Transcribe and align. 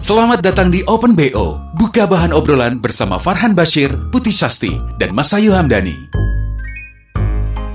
Selamat 0.00 0.40
datang 0.40 0.72
di 0.72 0.80
Open 0.88 1.12
BO. 1.12 1.60
Buka 1.76 2.08
bahan 2.08 2.32
obrolan 2.32 2.80
bersama 2.80 3.20
Farhan 3.20 3.52
Bashir, 3.52 3.92
Putih 4.08 4.32
Sasti, 4.32 4.72
dan 4.96 5.12
Masayu 5.12 5.52
Hamdani. 5.52 5.92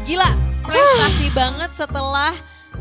Gila, 0.09 0.34
prestasi 0.65 1.29
banget 1.38 1.70
setelah 1.77 2.34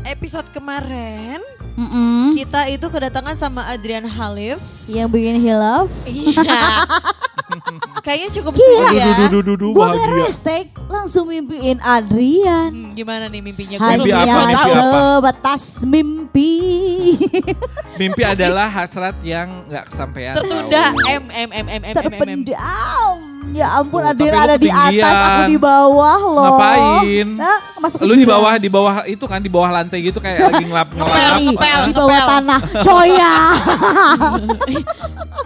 episode 0.05 0.47
kemarin. 0.53 1.41
Mm-mm. 1.75 2.31
Kita 2.39 2.71
itu 2.71 2.87
kedatangan 2.87 3.35
sama 3.35 3.67
Adrian 3.67 4.07
Halif. 4.07 4.63
Yang 4.87 5.07
bikin 5.11 5.35
hilaf. 5.43 5.91
Iya. 6.07 6.87
Kayaknya 8.05 8.29
cukup 8.41 8.53
Gila. 8.55 8.65
seru 8.65 8.95
ya. 8.95 9.05
Duh, 9.27 9.41
duh, 9.41 9.55
duh, 9.57 9.71
Gue 9.73 9.85
hashtag 10.23 10.69
langsung 10.87 11.25
mimpiin 11.29 11.81
Adrian. 11.81 12.71
Hmm, 12.71 12.91
gimana 12.93 13.25
nih 13.27 13.41
mimpinya? 13.41 13.77
Gua 13.81 13.91
Mimpi 13.97 14.11
apa, 14.13 14.21
Hanya 14.23 14.45
mimpi 14.45 14.71
apa? 14.71 14.85
sebatas 14.85 15.63
mimpi. 15.83 16.53
Mimpi 18.01 18.23
adalah 18.37 18.67
hasrat 18.67 19.15
yang 19.23 19.65
nggak 19.67 19.89
kesampaian. 19.89 20.35
Tertunda. 20.35 20.93
M 20.93 20.95
M 21.05 21.23
M 21.25 21.49
M 21.49 21.67
M 21.67 21.81
M. 21.81 21.95
Terpendam. 21.95 23.17
Ya 23.55 23.67
ampun 23.79 24.03
Tuh, 24.03 24.11
Adrian 24.11 24.35
lu 24.35 24.39
ada 24.43 24.55
di 24.59 24.67
atas, 24.67 25.15
aku 25.15 25.41
di 25.47 25.55
bawah 25.55 26.19
loh. 26.19 26.43
Ngapain? 26.59 27.27
Nah, 27.39 27.59
masuk 27.79 28.03
Lu 28.03 28.13
di 28.19 28.27
bawah 28.27 28.53
di 28.59 28.67
bawah 28.67 28.95
itu 29.07 29.23
kan 29.31 29.39
di 29.39 29.47
bawah 29.47 29.69
lantai 29.71 30.03
gitu 30.03 30.19
kayak 30.19 30.51
lagi 30.51 30.67
ngelap 30.67 30.91
ngelap. 30.91 31.15
Ngepel, 31.39 31.79
di 31.87 31.93
bawah 31.95 32.19
ngepel. 32.19 32.31
tanah. 32.35 32.59
Coya. 32.83 33.35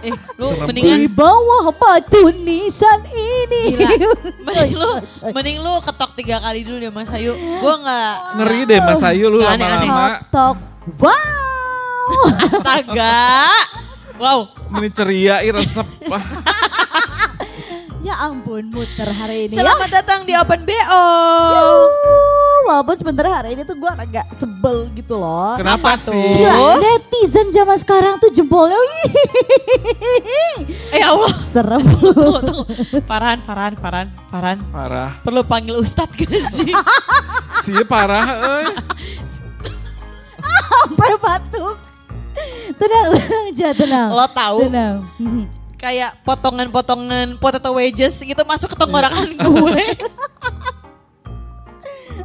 Eh, 0.00 0.16
lu 0.40 0.48
Serem 0.56 0.72
mendingan 0.72 0.96
di 1.04 1.12
bawah 1.12 1.76
batu 1.76 2.32
nisan 2.32 3.04
ini. 3.12 3.76
Gila. 3.76 3.90
Mending 4.48 4.72
lu, 4.72 4.90
mending 5.28 5.58
lu 5.60 5.76
ketok 5.84 6.16
tiga 6.16 6.40
kali 6.40 6.64
dulu 6.64 6.80
deh 6.80 6.88
Mas 6.88 7.12
Ayu. 7.12 7.36
Gua 7.60 7.76
nggak 7.84 8.12
Ngeri 8.40 8.60
deh 8.64 8.78
Mas 8.80 9.02
Ayu 9.04 9.28
lu 9.28 9.44
lama-lama. 9.44 10.24
Tok 10.32 10.56
tok. 10.56 10.56
Wow. 11.04 12.32
astaga. 12.48 13.52
Wow. 14.16 14.40
Ini 14.80 14.88
ceria, 14.88 15.44
resep. 15.52 15.84
Ya 18.10 18.26
ampun 18.26 18.74
muter 18.74 19.06
hari 19.06 19.46
ini 19.46 19.54
ya. 19.54 19.62
Selamat 19.62 20.02
datang 20.02 20.26
di 20.26 20.34
Open 20.34 20.66
BO. 20.66 21.04
Yuh, 21.54 21.86
Walaupun 22.66 22.98
sebenarnya 22.98 23.34
hari 23.38 23.54
ini 23.54 23.62
tuh 23.62 23.78
gue 23.78 23.86
agak 23.86 24.34
sebel 24.34 24.90
gitu 24.98 25.14
loh. 25.14 25.54
Kenapa 25.54 25.94
tuh? 25.94 26.10
sih? 26.10 26.42
Gila, 26.42 26.82
netizen 26.82 27.54
zaman 27.54 27.78
sekarang 27.78 28.18
tuh 28.18 28.34
jempolnya 28.34 28.74
Eh 30.90 31.06
Allah. 31.06 31.30
serem. 31.38 31.86
Tunggu, 31.86 32.42
tunggu. 32.42 32.64
Farhan, 33.06 33.46
Farhan, 33.46 33.78
Farhan, 33.78 34.06
Farhan. 34.26 34.58
Parah. 34.74 35.10
Perlu 35.22 35.46
panggil 35.46 35.78
Ustadz 35.78 36.18
gak 36.18 36.50
sih? 36.50 36.74
Sih 37.62 37.78
parah, 37.86 38.26
eh. 38.66 38.74
Sampai 40.66 41.14
batuk. 41.14 41.78
Tenang, 42.74 43.06
tenang 43.54 43.74
tenang. 43.78 44.08
Lo 44.10 44.26
tahu 44.26 44.66
Tenang. 44.66 44.98
Hmm. 45.80 45.88
kayak 45.88 46.12
potongan-potongan 46.28 47.40
potato 47.40 47.72
wedges 47.72 48.20
gitu 48.20 48.44
masuk 48.44 48.68
ke 48.68 48.76
tenggorokan 48.76 49.32
gue. 49.32 49.84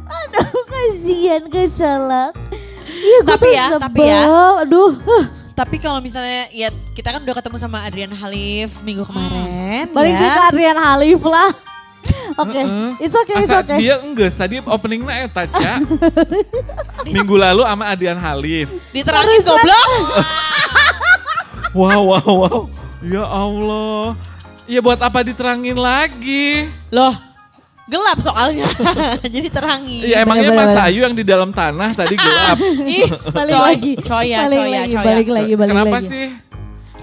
Aduh, 0.06 0.60
kasihan 0.68 1.42
keselak. 1.48 2.36
Iya, 2.84 3.18
gue 3.24 3.32
Tapi 3.32 3.48
tuh 3.48 3.50
ya, 3.56 3.66
sebel. 3.72 3.80
tapi 3.80 4.00
ya. 4.04 4.22
Aduh, 4.60 4.92
huh. 4.92 5.24
Tapi 5.56 5.80
kalau 5.80 6.04
misalnya 6.04 6.52
ya 6.52 6.68
kita 6.92 7.16
kan 7.16 7.24
udah 7.24 7.32
ketemu 7.32 7.56
sama 7.56 7.80
Adrian 7.88 8.12
Halif 8.12 8.76
minggu 8.84 9.08
kemarin 9.08 9.88
balik 9.88 10.12
ya. 10.12 10.36
ke 10.36 10.42
Adrian 10.52 10.76
Halif 10.76 11.24
lah. 11.24 11.48
Oke, 12.44 12.60
Heeh. 12.60 12.88
it's 13.00 13.16
okay, 13.16 13.40
it's 13.40 13.48
Asa 13.48 13.64
okay. 13.64 13.80
dia 13.80 13.96
enggak 14.04 14.28
tadi 14.36 14.60
openingnya 14.60 15.24
eta 15.24 15.48
Ca. 15.48 15.80
Minggu 17.08 17.34
lalu 17.40 17.64
sama 17.64 17.88
Adian 17.88 18.20
Halif. 18.20 18.68
Diterangin 18.92 19.40
goblok. 19.40 19.88
Wow, 21.72 22.02
wow, 22.04 22.28
wow. 22.28 22.60
Ya 23.04 23.24
Allah. 23.24 24.16
Ya 24.66 24.80
buat 24.82 24.98
apa 24.98 25.22
diterangin 25.22 25.78
lagi? 25.78 26.66
Loh, 26.90 27.14
gelap 27.86 28.18
soalnya. 28.18 28.66
Jadi 29.34 29.48
terangin. 29.52 30.02
Ya 30.02 30.26
emangnya 30.26 30.50
Mas. 30.50 30.74
Ayu 30.74 31.06
yang 31.06 31.14
di 31.14 31.22
dalam 31.22 31.54
tanah 31.54 31.94
tadi 31.94 32.18
gelap. 32.18 32.58
Ih, 32.98 33.08
Balik 33.30 33.54
coy, 33.54 33.62
lagi. 33.62 33.92
Coy 34.02 34.26
ya, 34.32 34.38
balik 34.46 34.58
coy 34.58 34.66
ya, 34.66 34.80
lagi, 34.80 34.90
coy 34.90 34.98
ya. 34.98 35.06
balik 35.06 35.28
lagi, 35.30 35.52
balik 35.54 35.72
Kenapa 35.72 35.98
lagi. 36.00 36.10
sih? 36.10 36.26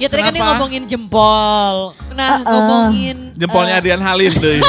Ya 0.01 0.07
tadi 0.09 0.21
kan 0.25 0.33
dia 0.33 0.43
ngomongin 0.43 0.83
jempol. 0.89 1.75
Nah, 2.17 2.41
Uh-uh. 2.41 2.49
ngomongin 2.49 3.17
Jempolnya 3.37 3.77
eh, 3.77 3.81
Adian 3.85 4.01
Halif 4.01 4.33
deh. 4.41 4.59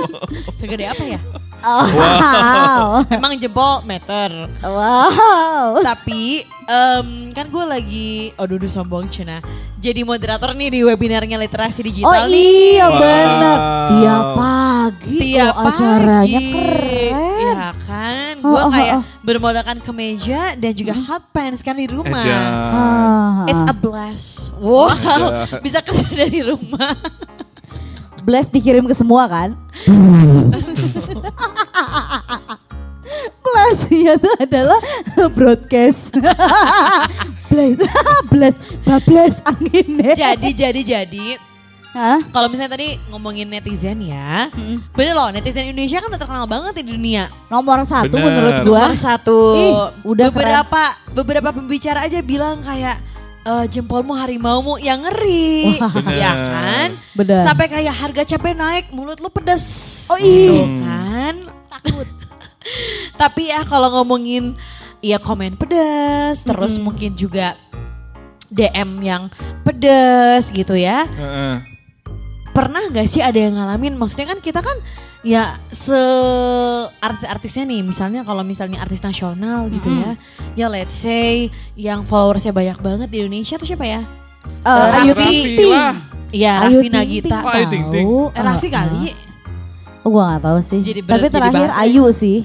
segede 0.58 0.88
apa 0.88 1.04
ya? 1.04 1.20
Oh, 1.62 1.86
wow. 1.86 2.82
Emang 3.08 3.32
jempol 3.36 3.82
meter. 3.82 4.30
wow. 4.60 5.78
Tapi 5.78 6.42
em, 6.62 7.06
kan 7.30 7.46
gue 7.46 7.64
lagi, 7.64 8.10
aduh 8.34 8.56
duh 8.56 8.66
sombong 8.66 9.06
Cina. 9.06 9.38
Jadi 9.76 10.02
moderator 10.02 10.50
nih 10.52 10.68
di 10.68 10.80
webinarnya 10.80 11.34
literasi 11.36 11.80
Oh 11.80 11.86
digital 11.86 12.22
nih. 12.24 12.38
iya 12.72 12.86
Wow. 12.86 12.98
benar. 12.98 13.58
Tiap 13.88 14.26
pagi 14.32 15.18
Tiap 15.18 15.54
loh 15.54 15.54
acaranya 15.64 16.38
pagi. 16.38 16.52
keren. 16.52 17.12
Iya 17.42 17.66
kan, 17.80 18.34
Oh, 18.38 18.48
gue 18.48 18.60
oh, 18.60 18.70
kayak 18.70 18.92
oh. 18.92 19.02
bermodalkan 19.20 19.78
kemeja 19.78 20.40
dan 20.54 20.72
juga 20.72 20.94
hot 20.96 21.30
pants 21.30 21.60
kan 21.60 21.74
di 21.74 21.86
rumah. 21.86 22.22
Edan. 22.22 22.52
Ah, 22.72 23.42
It's 23.44 23.64
a 23.64 23.74
blast. 23.74 24.50
Wow, 24.56 24.90
Edan. 24.90 25.20
bisa 25.66 25.78
kerja 25.78 26.06
dari 26.08 26.42
rumah. 26.42 26.94
Blast 28.22 28.54
dikirim 28.54 28.86
ke 28.86 28.94
semua 28.94 29.26
kan? 29.26 29.58
Blast 33.42 33.90
itu 33.90 34.30
adalah 34.38 34.80
broadcast. 35.34 36.14
Blast, 37.50 37.82
blast, 38.32 38.58
bablas 38.86 39.36
anginnya. 39.44 40.14
jadi, 40.14 40.48
jadi, 40.54 40.80
jadi. 40.80 41.26
Hah? 41.92 42.16
Kalau 42.32 42.48
misalnya 42.48 42.72
tadi 42.72 42.96
ngomongin 43.12 43.52
netizen 43.52 44.00
ya, 44.00 44.48
bener 44.96 45.12
loh 45.12 45.28
netizen 45.28 45.68
Indonesia 45.68 46.00
kan 46.00 46.08
udah 46.08 46.20
terkenal 46.24 46.46
banget 46.48 46.80
di 46.80 46.84
dunia. 46.88 47.28
Nomor 47.52 47.84
satu 47.84 48.16
Bener. 48.16 48.32
menurut 48.32 48.56
gua. 48.64 48.88
Nomor 48.88 48.96
satu. 48.96 49.38
Ih, 49.52 49.74
udah 50.08 50.26
beberapa 50.32 50.82
beberapa 51.12 51.48
pembicara 51.52 52.08
aja 52.08 52.24
bilang 52.24 52.64
kayak 52.64 52.96
"Eh, 53.42 53.64
jempolmu 53.68 54.14
harimaumu 54.14 54.78
yang 54.78 55.02
ngeri, 55.02 55.74
Bener. 55.76 56.14
ya 56.14 56.30
kan? 56.30 56.88
Bener. 57.12 57.42
Sampai 57.42 57.66
kayak 57.66 57.90
harga 57.92 58.22
cabai 58.24 58.54
naik, 58.54 58.84
mulut 58.90 59.18
lu 59.18 59.26
pedes. 59.28 59.64
Oh, 60.06 60.14
Gitu 60.14 60.54
ih. 60.54 60.78
kan? 60.78 61.34
Takut. 61.68 62.06
Tapi 63.20 63.50
ya 63.50 63.66
kalau 63.66 63.90
ngomongin 63.92 64.54
ya 65.02 65.18
komen 65.18 65.58
pedes, 65.58 66.46
terus 66.46 66.78
mungkin 66.78 67.18
juga 67.18 67.58
DM 68.46 69.02
yang 69.02 69.22
pedes 69.66 70.54
gitu 70.54 70.78
ya. 70.78 71.02
Heeh. 71.08 71.71
Pernah 72.52 72.84
nggak 72.86 73.06
sih 73.06 73.18
ada 73.18 73.34
yang 73.34 73.56
ngalamin? 73.56 73.96
Maksudnya 73.96 74.28
kan 74.28 74.38
kita 74.38 74.60
kan 74.60 74.76
ya 75.22 75.56
se 75.68 75.96
artis-artisnya 76.98 77.64
nih, 77.64 77.80
misalnya 77.80 78.20
kalau 78.22 78.42
misalnya 78.42 78.78
artis 78.78 79.00
nasional 79.00 79.66
gitu 79.68 79.88
ya, 79.88 80.10
ya 80.54 80.66
let's 80.68 80.92
say 80.92 81.48
yang 81.74 82.02
followersnya 82.02 82.50
banyak 82.50 82.76
banget 82.76 83.08
di 83.08 83.16
Indonesia 83.18 83.56
tuh 83.56 83.64
siapa 83.64 83.84
ya? 83.84 84.00
Eh, 84.62 84.68
Eh, 84.68 84.98
Ayu 85.00 85.12
Ting. 85.14 85.44
Iya 86.32 86.52
Ayu 86.60 86.78
Raffi 86.78 86.82
Ting 86.82 86.92
Nagita. 86.92 87.28
Ting 87.28 87.40
Oh, 87.42 87.52
Ayu 87.52 87.66
Ting 87.66 87.84
Ting. 87.88 88.06
tahu. 88.08 88.28
Eh, 88.30 88.42
Raffi 88.42 88.68
kali. 88.68 89.00
ah. 89.06 89.16
Oh, 90.02 90.10
gua 90.10 90.22
gak 90.28 90.42
tahu 90.42 90.58
sih. 90.60 90.80
Jadi 90.82 91.00
ber- 91.00 91.14
Tapi 91.14 91.26
terakhir 91.30 91.68
bahasa- 91.70 91.80
Ayu 91.80 92.04
sih. 92.10 92.38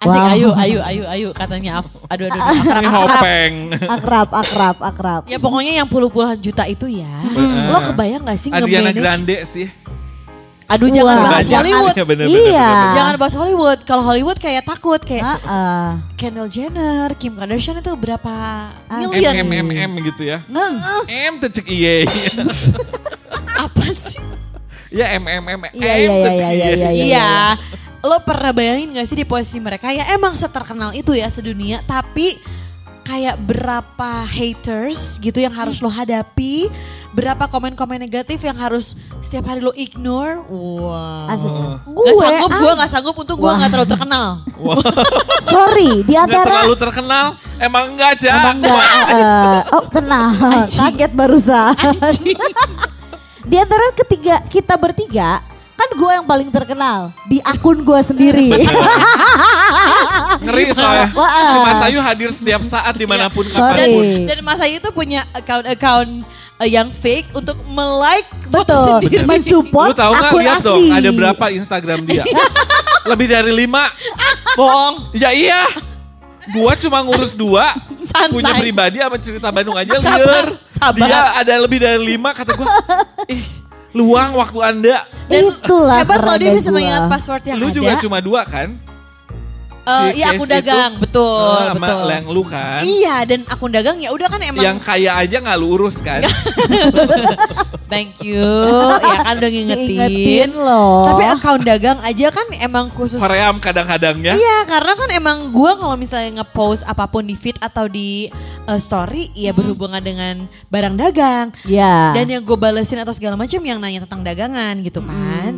Asik 0.00 0.16
Wow. 0.16 0.32
ayu 0.32 0.48
ayu 0.56 0.78
ayu 0.80 1.02
ayu 1.04 1.28
katanya 1.30 1.84
aduh 2.08 2.24
aduh, 2.24 2.40
aduh 2.40 2.40
akrab, 2.56 2.72
akrab. 2.80 3.00
hopeng. 3.04 3.54
Akrab, 3.84 4.28
akrab, 4.32 4.76
akrab. 4.80 5.22
Ya 5.28 5.36
pokoknya 5.36 5.76
yang 5.76 5.84
puluh-puluhan 5.84 6.40
juta 6.40 6.64
itu 6.64 6.88
ya. 6.88 7.04
Heeh. 7.04 7.68
Lo 7.68 7.84
kebayang 7.84 8.24
gak 8.24 8.40
sih 8.40 8.48
nge-manage? 8.48 8.96
Grande 8.96 9.36
sih. 9.44 9.68
Aduh 10.64 10.88
jangan 10.88 11.20
Wah, 11.20 11.24
bahas 11.28 11.44
Banyak. 11.44 11.52
Hollywood. 11.52 11.92
Ya, 11.92 12.04
bener, 12.06 12.24
bener, 12.24 12.32
Iya. 12.32 12.40
bener, 12.40 12.64
bener. 12.64 12.94
Jangan 12.96 13.14
bahas 13.20 13.34
Hollywood. 13.36 13.78
Kalau 13.84 14.02
Hollywood 14.02 14.38
kayak 14.40 14.62
takut 14.64 15.00
kayak 15.02 15.24
Ah, 15.26 15.36
ah. 15.44 15.88
Kendall 16.16 16.48
Jenner, 16.48 17.08
Kim 17.12 17.36
Kardashian 17.36 17.76
itu 17.76 17.92
berapa 17.92 18.32
Ah. 18.72 18.96
million? 18.96 19.36
M 19.36 19.52
M 19.52 19.68
M 19.68 19.68
M 19.68 19.92
gitu 20.00 20.22
ya. 20.24 20.40
Nge- 20.48 20.80
M 21.28 21.32
tuh 21.36 21.50
cek 21.52 21.68
iye. 21.68 22.08
apa 23.68 23.84
sih? 23.84 24.16
Ya 24.88 25.12
M 25.12 25.28
M 25.28 25.44
M 25.44 25.60
M 25.60 25.62
Iya, 25.70 25.92
iya, 25.92 26.08
tuh 26.08 26.16
iya, 26.16 26.30
cek 26.32 26.40
iya, 26.40 26.56
iye. 26.56 26.72
iya, 26.72 26.88
iya. 26.88 27.04
Iya. 27.04 27.28
Lo 28.00 28.16
pernah 28.24 28.52
bayangin 28.56 28.96
gak 28.96 29.06
sih 29.08 29.18
di 29.20 29.26
posisi 29.28 29.60
mereka 29.60 29.92
ya 29.92 30.08
emang 30.16 30.32
seterkenal 30.32 30.96
itu 30.96 31.12
ya 31.12 31.28
sedunia 31.28 31.84
tapi 31.84 32.40
kayak 33.10 33.36
berapa 33.42 34.22
haters 34.22 35.18
gitu 35.18 35.42
yang 35.42 35.50
harus 35.50 35.82
lo 35.82 35.90
hadapi, 35.90 36.70
berapa 37.10 37.50
komen-komen 37.50 37.98
negatif 37.98 38.38
yang 38.46 38.54
harus 38.54 38.94
setiap 39.18 39.50
hari 39.50 39.58
lo 39.58 39.74
ignore. 39.74 40.38
Wow. 40.46 41.26
Asli. 41.26 41.50
Gak 41.50 41.90
Gue 41.90 42.12
sanggup, 42.14 42.50
ah, 42.54 42.60
gue 42.62 42.72
gak 42.78 42.90
sanggup 42.94 43.16
untuk 43.18 43.36
gue 43.42 43.50
Wah. 43.50 43.58
gak 43.58 43.70
terlalu 43.74 43.90
terkenal. 43.90 44.26
sorry 45.50 45.90
di 46.06 46.14
antara 46.14 46.46
terlalu 46.46 46.74
terkenal, 46.78 47.26
emang 47.58 47.84
enggak 47.96 48.08
aja. 48.14 48.30
Emang 48.38 48.56
enggak, 48.62 48.78
eh, 49.10 49.60
oh 49.74 49.84
tenang, 49.90 50.32
kaget 50.70 51.12
barusan. 51.12 51.74
Di 53.50 53.56
antara 53.58 53.90
ketiga 53.98 54.46
kita 54.46 54.78
bertiga, 54.78 55.42
kan 55.80 55.96
gue 55.96 56.10
yang 56.12 56.26
paling 56.26 56.48
terkenal 56.52 57.08
di 57.24 57.40
akun 57.40 57.80
gue 57.80 58.00
sendiri. 58.04 58.52
Ngeri 60.44 60.64
soalnya. 60.72 61.08
Wah. 61.12 61.32
Si 61.32 61.58
Mas 61.64 61.80
Ayu 61.82 61.98
hadir 62.00 62.30
setiap 62.30 62.60
saat 62.60 62.92
di 62.94 63.08
mana 63.08 63.32
pun 63.32 63.44
Sorry. 63.44 63.56
kapan 63.56 63.86
pun. 63.88 64.04
Dan 64.28 64.38
Mas 64.44 64.60
Ayu 64.60 64.76
tuh 64.78 64.92
punya 64.92 65.24
account-account 65.32 66.10
uh, 66.60 66.68
yang 66.68 66.92
fake 66.92 67.32
untuk 67.32 67.56
melike 67.66 68.28
foto 68.48 68.60
Betul, 68.60 68.84
sendiri. 69.00 69.24
mensupport 69.24 69.88
Lu 69.88 69.96
tahu 69.96 70.12
nggak 70.12 70.30
akun 70.30 70.40
lihat 70.40 70.60
asli. 70.60 70.68
dong 70.68 70.82
ada 70.92 71.10
berapa 71.10 71.44
Instagram 71.50 71.98
dia? 72.04 72.24
Lebih 73.10 73.26
dari 73.26 73.52
lima. 73.54 73.88
Bohong. 74.52 75.16
Ya 75.16 75.32
iya. 75.32 75.64
Gua 76.50 76.74
cuma 76.74 77.00
ngurus 77.00 77.32
dua. 77.32 77.72
Santai. 78.04 78.32
Punya 78.36 78.52
pribadi 78.56 78.96
sama 78.98 79.16
cerita 79.16 79.48
Bandung 79.48 79.76
aja 79.76 79.92
Sabar, 79.96 80.18
liar. 80.18 80.46
sabar. 80.68 81.06
Dia 81.06 81.20
ada 81.36 81.54
lebih 81.56 81.78
dari 81.78 82.00
lima 82.00 82.32
kata 82.32 82.52
gua. 82.52 82.66
Ih, 83.24 83.44
luang 83.92 84.34
waktu 84.34 84.58
anda. 84.60 84.96
Dan 85.26 85.50
Itulah 85.50 86.02
hebat 86.02 86.18
loh 86.20 86.36
dia 86.36 86.50
bisa 86.52 86.70
mengingat 86.70 87.06
password 87.06 87.42
yang 87.46 87.58
Lu 87.58 87.68
ada. 87.68 87.74
juga 87.74 87.92
cuma 87.98 88.18
dua 88.18 88.42
kan? 88.46 88.74
Si 89.90 90.22
iya 90.22 90.26
akun 90.34 90.48
dagang, 90.48 90.92
itu, 90.94 91.02
betul, 91.02 91.54
eh, 91.58 91.66
sama 91.74 91.86
betul. 91.86 92.06
yang 92.10 92.26
lu 92.30 92.42
kan. 92.46 92.80
Iya 92.86 93.16
dan 93.26 93.40
akun 93.46 93.70
dagang 93.74 93.96
ya 93.98 94.10
udah 94.14 94.28
kan 94.30 94.40
emang 94.42 94.62
Yang 94.62 94.78
kaya 94.86 95.10
aja 95.18 95.36
nggak 95.42 95.56
lu 95.58 95.66
urus 95.74 95.96
kan? 95.98 96.20
thank 97.92 98.22
you 98.22 98.46
ya 99.02 99.16
kan 99.26 99.34
udah 99.36 99.50
ngingetin. 99.50 99.98
Ingetin 99.98 100.50
loh. 100.54 101.10
Tapi 101.10 101.22
account 101.26 101.62
dagang 101.66 101.98
aja 102.00 102.26
kan 102.30 102.46
emang 102.54 102.86
khusus 102.94 103.18
Koream 103.18 103.58
kadang-kadangnya. 103.58 104.38
Iya 104.38 104.56
karena 104.64 104.92
kan 104.94 105.08
emang 105.10 105.38
gue 105.50 105.72
kalau 105.74 105.96
misalnya 105.98 106.42
ngepost 106.42 106.86
apa 106.86 107.10
pun 107.10 107.26
di 107.26 107.34
feed 107.34 107.58
atau 107.58 107.90
di 107.90 108.30
uh, 108.66 108.78
story 108.78 109.34
ya 109.34 109.50
berhubungan 109.50 109.98
dengan 110.00 110.46
barang 110.70 110.94
dagang 110.96 111.46
Ya. 111.66 112.14
dan 112.14 112.30
yang 112.30 112.42
gue 112.46 112.54
balesin 112.54 113.02
atau 113.02 113.10
segala 113.10 113.34
macam 113.34 113.58
yang 113.60 113.82
nanya 113.82 114.06
tentang 114.06 114.22
dagangan 114.22 114.74
gitu 114.86 115.02
kan. 115.02 115.52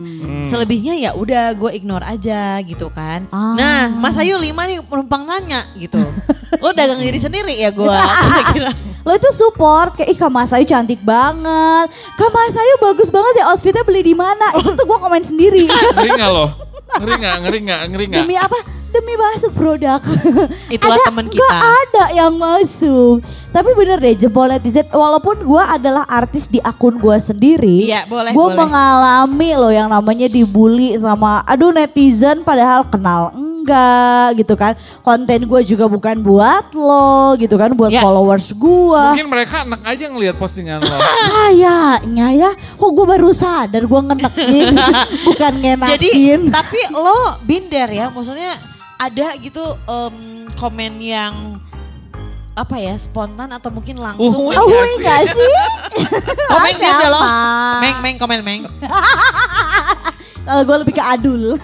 Selebihnya 0.49 0.96
ya 0.99 1.11
udah 1.12 1.52
gue 1.55 1.70
ignore 1.76 2.05
aja 2.05 2.58
gitu 2.64 2.88
kan. 2.93 3.28
Ah. 3.31 3.55
Nah 3.55 3.82
Mas 3.93 4.17
Ayu 4.22 4.38
lima 4.38 4.62
nih 4.70 4.78
penumpang 4.86 5.26
nanya 5.26 5.66
gitu. 5.74 5.98
Lo 6.62 6.70
dagang 6.70 7.02
diri 7.02 7.19
sendiri 7.19 7.58
ya 7.58 7.74
gue 7.74 7.90
kira-kira. 7.90 8.70
Lo 9.06 9.19
itu 9.19 9.30
support 9.34 9.98
kayak 9.98 10.14
ih 10.14 10.19
Kak 10.19 10.30
Mas 10.30 10.54
Ayu 10.54 10.62
cantik 10.62 11.02
banget. 11.02 11.90
Kak 12.14 12.30
Mas 12.30 12.54
Ayu 12.54 12.74
bagus 12.78 13.10
banget 13.10 13.42
ya 13.42 13.50
outfitnya 13.50 13.82
beli 13.82 14.06
di 14.06 14.14
mana? 14.14 14.54
Itu 14.54 14.78
tuh 14.78 14.86
gue 14.86 14.98
komen 15.02 15.26
sendiri. 15.26 15.66
Ngeri 15.98 16.10
nggak 16.14 16.30
lo? 16.30 16.46
Ngeri 17.02 17.14
nggak? 17.19 17.36
Ngeri 17.42 17.58
nggak? 17.66 17.80
Ngeri 17.90 18.04
nggak? 18.14 18.22
Demi 18.22 18.36
apa? 18.38 18.58
Demi 18.92 19.14
masuk 19.19 19.52
produk. 19.58 19.98
Itulah 20.76 21.00
teman 21.02 21.26
kita. 21.26 21.42
ada 21.50 22.04
yang 22.14 22.30
masuk. 22.36 23.25
Tapi 23.50 23.70
bener 23.75 23.98
deh 23.98 24.14
jempol 24.14 24.46
netizen. 24.46 24.86
Walaupun 24.86 25.42
gue 25.42 25.62
adalah 25.66 26.06
artis 26.06 26.46
di 26.46 26.62
akun 26.62 27.00
gue 27.00 27.16
sendiri. 27.18 27.90
Iya, 27.90 28.06
boleh, 28.06 28.30
Gue 28.30 28.48
mengalami 28.54 29.50
loh 29.58 29.72
yang 29.72 29.90
namanya 29.90 30.28
dibully 30.30 30.94
sama 30.94 31.42
aduh 31.42 31.75
netizen 31.75 32.46
padahal 32.46 32.86
kenal 32.86 33.41
enggak 33.62 34.26
gitu 34.37 34.55
kan. 34.55 34.73
Konten 35.00 35.41
gue 35.43 35.61
juga 35.62 35.87
bukan 35.87 36.19
buat 36.19 36.70
lo 36.73 37.35
gitu 37.37 37.55
kan. 37.55 37.70
Buat 37.70 37.91
Ya. 37.91 38.03
followers 38.03 38.50
gue. 38.50 39.05
Mungkin 39.09 39.29
mereka 39.29 39.62
enak 39.62 39.82
aja 39.82 40.05
ngelihat 40.06 40.37
postingan 40.37 40.81
lo. 40.81 40.97
Kayaknya 40.99 42.26
ya, 42.32 42.50
kok 42.53 42.91
gue 42.91 43.06
baru 43.06 43.31
sadar 43.31 43.82
gue 43.82 44.00
ngenekin, 44.03 44.75
bukan 45.29 45.53
ngenakin. 45.56 45.91
Jadi 45.93 46.09
tapi 46.49 46.79
lo 46.93 47.38
binder 47.41 47.88
ya, 47.88 48.06
maksudnya 48.09 48.59
ada 48.97 49.35
gitu 49.37 49.62
em, 49.82 50.14
komen 50.53 50.93
yang 50.99 51.35
apa 52.53 52.76
ya 52.76 52.93
spontan 52.94 53.49
atau 53.49 53.73
mungkin 53.73 53.97
langsung 53.97 54.29
Uhuy. 54.44 54.53
oh, 54.53 54.69
Iya 54.69 54.85
enggak 54.93 55.20
sih. 55.25 55.32
sih? 55.41 55.56
komen 56.53 56.75
gitu 56.76 57.06
loh. 57.09 57.25
Meng 57.81 57.97
meng 57.99 58.17
komen 58.17 58.41
meng. 58.43 58.62
Kalau 60.42 60.62
gue 60.62 60.76
lebih 60.78 60.94
ke 60.94 61.04
adul. 61.04 61.42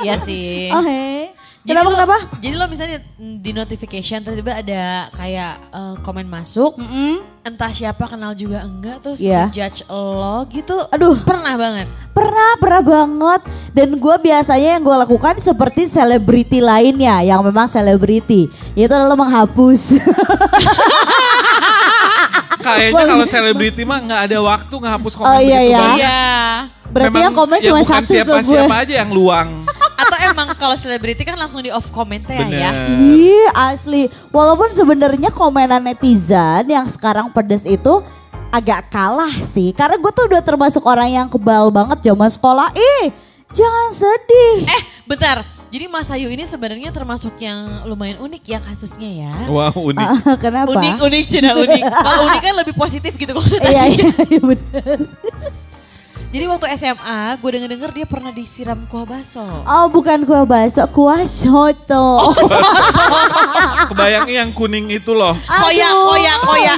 Iya 0.00 0.16
sih. 0.16 0.70
Oke. 0.70 1.28
Jadi 1.60 1.76
Kenapa 1.76 1.84
lo- 1.84 1.92
kenapa? 1.92 2.16
Jadi 2.40 2.54
lo 2.56 2.64
misalnya 2.66 2.98
di 3.20 3.52
notification 3.52 4.24
tiba-tiba 4.24 4.56
ada 4.56 4.82
kayak 5.12 5.52
eh, 5.68 5.94
komen 6.00 6.24
masuk, 6.24 6.72
Mm-mm. 6.74 7.20
entah 7.42 7.68
siapa 7.68 8.08
kenal 8.08 8.32
juga 8.32 8.64
enggak, 8.64 9.04
terus 9.04 9.20
Iya. 9.20 9.52
judge 9.52 9.84
lo 9.84 10.48
gitu. 10.48 10.72
Aduh. 10.88 11.20
pernah 11.20 11.54
banget. 11.54 11.84
Pernah, 12.10 12.56
pernah 12.56 12.80
banget. 12.82 13.40
Dan 13.70 13.92
gue 13.94 14.16
biasanya 14.18 14.68
yang 14.74 14.82
gue 14.82 14.96
lakukan 14.98 15.36
seperti 15.38 15.86
selebriti 15.86 16.58
lainnya 16.58 17.20
yang 17.20 17.44
memang 17.44 17.68
selebriti. 17.68 18.48
Yaitu 18.72 18.90
adalah 18.90 19.14
menghapus. 19.14 19.92
Kayaknya 22.60 23.04
kalau 23.06 23.24
selebriti 23.24 23.82
mah 23.82 23.98
nggak 24.00 24.20
ada 24.26 24.38
waktu 24.38 24.74
ngehapus 24.76 25.12
komen 25.14 25.26
Oh, 25.26 25.38
iya, 25.38 25.58
begitu 25.58 25.64
iya. 25.66 25.78
banyak. 25.78 25.98
Iya. 25.98 26.20
Berarti 26.90 27.18
yang 27.18 27.34
komen 27.34 27.56
ya 27.56 27.64
cuma 27.64 27.78
bukan 27.78 27.86
satu 27.86 28.02
ke 28.02 28.10
siapa-siapa 28.10 28.66
gue. 28.68 28.82
aja 28.82 28.94
yang 28.98 29.10
luang. 29.10 29.48
Atau 30.02 30.16
emang 30.22 30.48
kalau 30.54 30.74
selebriti 30.74 31.22
kan 31.22 31.36
langsung 31.36 31.60
di 31.60 31.70
off 31.70 31.88
komennya 31.88 32.40
ya. 32.48 32.70
Bener. 32.72 33.14
Ih 33.14 33.48
asli. 33.52 34.02
Walaupun 34.28 34.70
sebenarnya 34.70 35.30
komenan 35.30 35.80
netizen 35.80 36.66
yang 36.66 36.88
sekarang 36.88 37.30
pedes 37.30 37.62
itu 37.62 38.02
agak 38.50 38.90
kalah 38.90 39.30
sih. 39.50 39.70
Karena 39.70 39.94
gue 39.94 40.10
tuh 40.10 40.26
udah 40.26 40.42
termasuk 40.42 40.82
orang 40.82 41.08
yang 41.08 41.26
kebal 41.28 41.70
banget 41.70 42.02
zaman 42.02 42.26
sekolah. 42.26 42.74
Ih 42.74 43.14
jangan 43.50 43.88
sedih. 43.92 44.66
Eh, 44.66 44.82
bentar. 45.04 45.59
Jadi 45.70 45.86
Mas 45.86 46.10
Ayu 46.10 46.26
ini 46.26 46.42
sebenarnya 46.42 46.90
termasuk 46.90 47.38
yang 47.38 47.86
lumayan 47.86 48.18
unik 48.18 48.42
ya 48.42 48.58
kasusnya 48.58 49.06
ya. 49.06 49.34
Wow 49.46 49.70
unik. 49.70 50.02
Ah, 50.02 50.34
Kenapa? 50.34 50.74
Unik, 50.74 50.98
unik, 50.98 51.24
Cina 51.30 51.54
unik. 51.54 51.82
Kalau 52.06 52.20
unik 52.26 52.42
kan 52.42 52.54
lebih 52.58 52.74
positif 52.74 53.14
gitu 53.14 53.30
Iya, 53.30 53.38
konotasinya. 53.38 53.86
iya, 53.86 54.10
iya 54.26 54.40
bener. 54.42 54.98
Jadi 56.30 56.44
waktu 56.46 56.66
SMA, 56.74 57.18
gue 57.38 57.50
denger-denger 57.50 57.90
dia 57.92 58.06
pernah 58.06 58.30
disiram 58.30 58.82
kuah 58.86 59.02
baso. 59.02 59.42
Oh 59.62 59.86
bukan 59.86 60.22
kuah 60.22 60.42
bakso, 60.42 60.86
kuah 60.86 61.22
soto. 61.26 62.06
Oh, 62.22 62.34
Kebayangin 63.90 64.34
yang 64.36 64.50
kuning 64.50 64.90
itu 64.90 65.10
loh. 65.10 65.34
Koya, 65.42 65.86
Aduh. 65.86 66.06
koya, 66.10 66.34
koya. 66.40 66.74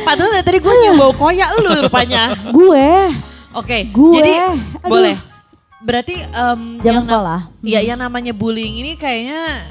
Padahal 0.00 0.32
dari 0.32 0.44
tadi 0.44 0.58
gue 0.60 0.74
nyium 0.80 0.96
bau 0.96 1.12
koya 1.12 1.48
lu 1.56 1.76
rupanya. 1.78 2.32
Gue 2.48 2.88
Oke, 3.54 3.86
Gue, 3.86 4.16
jadi 4.16 4.32
aduh. 4.50 4.88
boleh. 4.88 5.16
Berarti 5.84 6.16
Zaman 6.24 6.80
yang 6.80 6.96
na- 6.96 7.04
sekolah. 7.04 7.38
Iya, 7.60 7.80
yang 7.92 7.98
namanya 8.00 8.32
bullying 8.32 8.80
ini 8.80 8.96
kayaknya 8.96 9.68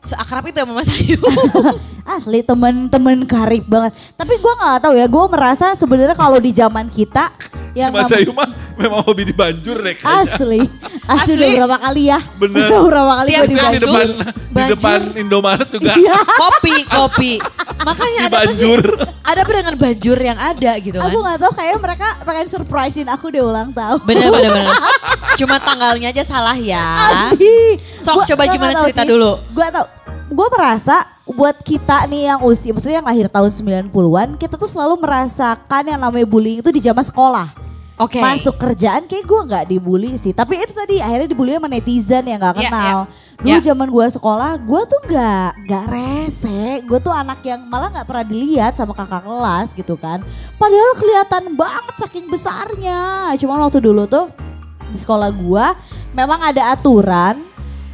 seakrab 0.00 0.46
itu 0.46 0.58
sama 0.62 0.78
Mas 0.78 0.86
Ayu. 0.88 1.18
asli 2.10 2.40
temen-temen 2.40 3.22
karib 3.22 3.64
banget. 3.64 3.92
Tapi 4.14 4.34
gue 4.34 4.52
nggak 4.54 4.78
tahu 4.80 4.94
ya, 4.94 5.06
gue 5.06 5.24
merasa 5.28 5.66
sebenarnya 5.72 6.14
kalau 6.14 6.38
di 6.38 6.50
zaman 6.50 6.88
kita 6.88 7.28
Si 7.68 7.76
yang 7.78 7.92
Mas 7.92 8.10
Ayu 8.10 8.32
mah 8.32 8.48
memang 8.74 9.00
hobi 9.02 9.22
dibanjur 9.22 9.78
deh 9.78 9.94
kayaknya. 9.94 10.24
asli, 10.26 10.60
asli, 11.04 11.36
Asli. 11.36 11.48
berapa 11.54 11.78
kali 11.78 12.02
ya? 12.06 12.18
Bener. 12.34 12.66
Udah 12.66 12.80
berapa 12.82 13.12
kali 13.14 13.30
gue 13.30 13.38
Kan 13.38 13.44
di 13.44 13.54
depan 13.54 13.70
dibantu. 13.78 14.18
di 14.18 14.50
banjur. 14.50 14.70
depan 14.72 15.00
Indomaret 15.14 15.68
juga 15.68 15.92
Iya. 15.94 16.16
kopi, 16.34 16.74
kopi. 16.86 17.32
Makanya 17.78 18.20
ada 18.24 18.36
sih? 18.48 18.66
Banjur. 18.66 18.82
Ada 19.22 19.38
apa 19.38 19.52
dengan 19.52 19.74
banjur 19.76 20.18
yang 20.18 20.38
ada 20.38 20.72
gitu 20.80 20.96
kan? 20.96 21.06
Aku 21.06 21.18
nggak 21.20 21.38
tahu 21.38 21.52
kayak 21.54 21.76
mereka 21.78 22.08
pengen 22.22 22.46
surprisein 22.48 23.06
aku 23.06 23.28
deh 23.28 23.40
ulang 23.40 23.70
tahun. 23.70 24.00
Bener, 24.02 24.26
bener, 24.28 24.50
bener. 24.50 24.74
Cuma 25.38 25.56
tanggalnya 25.58 26.10
aja 26.10 26.24
salah 26.24 26.56
ya. 26.56 27.30
Ih, 27.36 27.78
Sok, 28.00 28.26
coba 28.26 28.42
gimana 28.48 28.74
cerita 28.80 29.04
dulu. 29.04 29.38
Gue 29.48 29.66
tau, 29.68 29.86
gue 30.28 30.48
merasa 30.52 31.08
buat 31.24 31.56
kita 31.60 32.04
nih 32.08 32.32
yang 32.32 32.40
usia, 32.44 32.72
maksudnya 32.72 33.00
yang 33.00 33.08
lahir 33.08 33.26
tahun 33.28 33.50
90-an, 33.88 34.28
kita 34.36 34.54
tuh 34.56 34.68
selalu 34.68 35.00
merasakan 35.00 35.82
yang 35.88 36.00
namanya 36.00 36.28
bullying 36.28 36.60
itu 36.60 36.68
di 36.68 36.80
zaman 36.80 37.04
sekolah. 37.04 37.48
Oke. 37.98 38.22
Masuk 38.22 38.54
kerjaan 38.54 39.10
kayak 39.10 39.26
gue 39.26 39.40
nggak 39.50 39.64
dibully 39.66 40.14
sih, 40.14 40.30
tapi 40.30 40.54
itu 40.54 40.70
tadi 40.70 41.02
akhirnya 41.02 41.26
dibully 41.26 41.58
sama 41.58 41.66
netizen 41.66 42.30
yang 42.30 42.38
nggak 42.38 42.54
Iya, 42.54 42.62
kenal. 42.70 42.98
iya. 43.10 43.26
Dulu 43.38 43.58
Iya. 43.58 43.66
zaman 43.74 43.88
gue 43.90 44.06
sekolah, 44.14 44.50
gue 44.62 44.80
tuh 44.86 45.00
nggak 45.10 45.50
nggak 45.66 45.84
rese, 45.90 46.62
gue 46.86 46.98
tuh 47.02 47.10
anak 47.10 47.42
yang 47.42 47.60
malah 47.66 47.90
nggak 47.90 48.06
pernah 48.06 48.26
dilihat 48.26 48.78
sama 48.78 48.94
kakak 48.94 49.26
kelas 49.26 49.68
gitu 49.74 49.98
kan. 49.98 50.22
Padahal 50.54 50.94
kelihatan 50.94 51.58
banget 51.58 51.94
saking 51.98 52.30
besarnya. 52.30 53.34
Cuman 53.34 53.66
waktu 53.66 53.82
dulu 53.82 54.06
tuh 54.06 54.30
di 54.88 54.98
sekolah 55.02 55.34
gua 55.34 55.74
memang 56.14 56.38
ada 56.40 56.70
aturan 56.72 57.44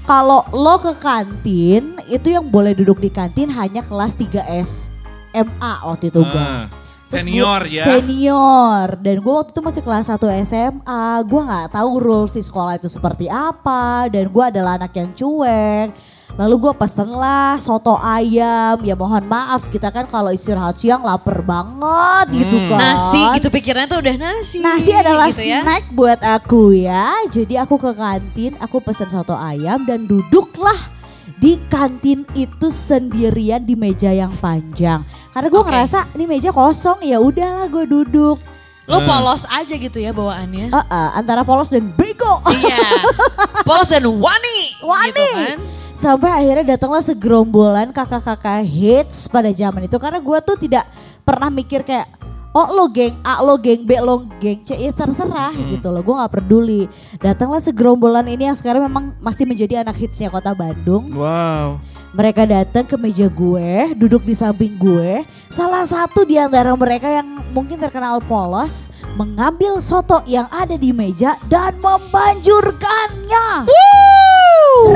kalau 0.04 0.44
lo 0.52 0.76
ke 0.78 0.92
kantin 0.96 1.96
itu 2.06 2.28
yang 2.28 2.44
boleh 2.44 2.72
duduk 2.72 3.00
di 3.00 3.08
kantin 3.08 3.48
hanya 3.48 3.80
kelas 3.80 4.12
3S 4.14 4.92
MA 5.32 5.72
waktu 5.82 6.08
itu. 6.08 6.20
Ah, 6.20 6.68
Terus 7.04 7.20
senior 7.20 7.60
gua- 7.60 7.72
ya. 7.72 7.84
Senior 7.84 8.86
dan 9.00 9.16
gua 9.18 9.34
waktu 9.40 9.50
itu 9.50 9.60
masih 9.60 9.82
kelas 9.82 10.06
1 10.06 10.28
SMA. 10.42 11.04
Gua 11.24 11.42
nggak 11.42 11.68
tahu 11.72 11.90
rules 11.98 12.32
di 12.32 12.42
sekolah 12.42 12.76
itu 12.76 12.86
seperti 12.86 13.26
apa 13.26 14.08
dan 14.08 14.28
gua 14.28 14.48
adalah 14.48 14.76
anak 14.76 14.92
yang 14.92 15.10
cuek. 15.12 15.88
Lalu 16.34 16.54
gue 16.60 16.72
pesen 16.74 17.06
lah 17.08 17.54
soto 17.56 17.94
ayam. 17.94 18.82
Ya 18.82 18.94
mohon 18.94 19.22
maaf 19.22 19.70
kita 19.70 19.88
kan 19.88 20.04
kalau 20.04 20.28
istirahat 20.28 20.74
siang 20.74 21.00
lapar 21.00 21.38
banget 21.40 22.26
gitu 22.34 22.56
Hmm. 22.58 22.68
kan. 22.68 22.78
Nasi 22.90 23.22
gitu 23.38 23.48
pikirannya 23.48 23.86
tuh 23.86 24.00
udah 24.02 24.16
nasi. 24.16 24.58
Nasi 24.58 24.90
adalah 24.90 25.30
gitu 25.30 25.46
ya. 25.46 25.62
snack 25.62 25.84
buat 25.92 26.18
aku 26.18 26.74
ya. 26.74 27.14
Jadi 27.28 27.54
aku 27.54 27.78
ke 27.78 27.94
kantin, 27.94 28.58
aku 28.58 28.82
pesen 28.82 29.06
soto 29.06 29.32
ayam 29.32 29.86
dan 29.86 30.04
duduklah 30.04 30.90
di 31.36 31.54
kantin 31.64 32.26
itu 32.32 32.66
sendirian 32.66 33.62
di 33.62 33.78
meja 33.78 34.10
yang 34.10 34.34
panjang. 34.34 35.06
Karena 35.30 35.46
gue 35.46 35.60
Oke. 35.60 35.70
ngerasa 35.70 36.10
ini 36.12 36.24
meja 36.26 36.50
kosong 36.50 36.98
ya 37.00 37.18
udahlah 37.18 37.68
gue 37.68 37.86
duduk. 37.86 38.42
Lo 38.84 38.98
Hmm. 38.98 39.06
polos 39.06 39.46
aja 39.46 39.70
gitu 39.70 39.96
ya 39.96 40.10
bawaannya. 40.10 40.68
Eh, 40.68 40.76
eh, 40.76 41.10
antara 41.14 41.40
polos 41.40 41.70
dan 41.70 41.88
bego. 41.88 42.42
Iya. 42.44 42.82
Polos 43.64 43.86
dan 43.86 44.04
wani. 44.04 44.58
Wani. 44.82 45.08
Gitu 45.08 45.24
kan. 45.32 45.58
Sampai 45.94 46.26
akhirnya 46.26 46.74
datanglah 46.74 47.06
segerombolan 47.06 47.94
kakak-kakak 47.94 48.66
hits 48.66 49.30
pada 49.30 49.54
zaman 49.54 49.86
itu. 49.86 49.96
Karena 49.96 50.18
gue 50.18 50.38
tuh 50.42 50.56
tidak 50.58 50.84
pernah 51.22 51.48
mikir 51.48 51.86
kayak 51.86 52.10
oh 52.54 52.68
lo 52.70 52.86
geng 52.88 53.18
A 53.26 53.42
lo 53.42 53.58
geng 53.58 53.82
B 53.82 53.98
lo 53.98 54.24
geng 54.38 54.62
C. 54.64 54.78
Ya 54.78 54.94
terserah 54.94 55.52
gitu 55.52 55.90
loh 55.90 56.00
gue 56.00 56.14
nggak 56.14 56.32
peduli. 56.32 56.82
Datanglah 57.18 57.60
segerombolan 57.60 58.30
ini 58.30 58.48
yang 58.48 58.56
sekarang 58.56 58.86
memang 58.86 59.12
masih 59.18 59.44
menjadi 59.44 59.82
anak 59.82 59.98
hitsnya 59.98 60.30
kota 60.30 60.54
Bandung. 60.54 61.10
Wow. 61.12 61.82
mereka 62.14 62.46
datang 62.46 62.86
ke 62.86 62.94
meja 62.94 63.26
gue 63.26 63.90
duduk 63.98 64.22
di 64.22 64.38
samping 64.38 64.78
gue. 64.78 65.26
Salah 65.50 65.82
satu 65.82 66.22
di 66.22 66.38
antara 66.38 66.70
mereka 66.78 67.10
yang 67.10 67.42
mungkin 67.50 67.82
terkenal 67.82 68.22
polos 68.22 68.86
mengambil 69.18 69.82
soto 69.82 70.22
yang 70.22 70.46
ada 70.54 70.78
di 70.78 70.94
meja 70.94 71.34
dan 71.50 71.74
membanjurkannya. 71.82 73.66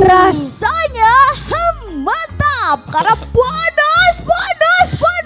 Rasanya 0.07 1.15
hmm, 1.51 2.07
mantap 2.07 2.87
karena 2.87 3.19
panas 3.19 4.15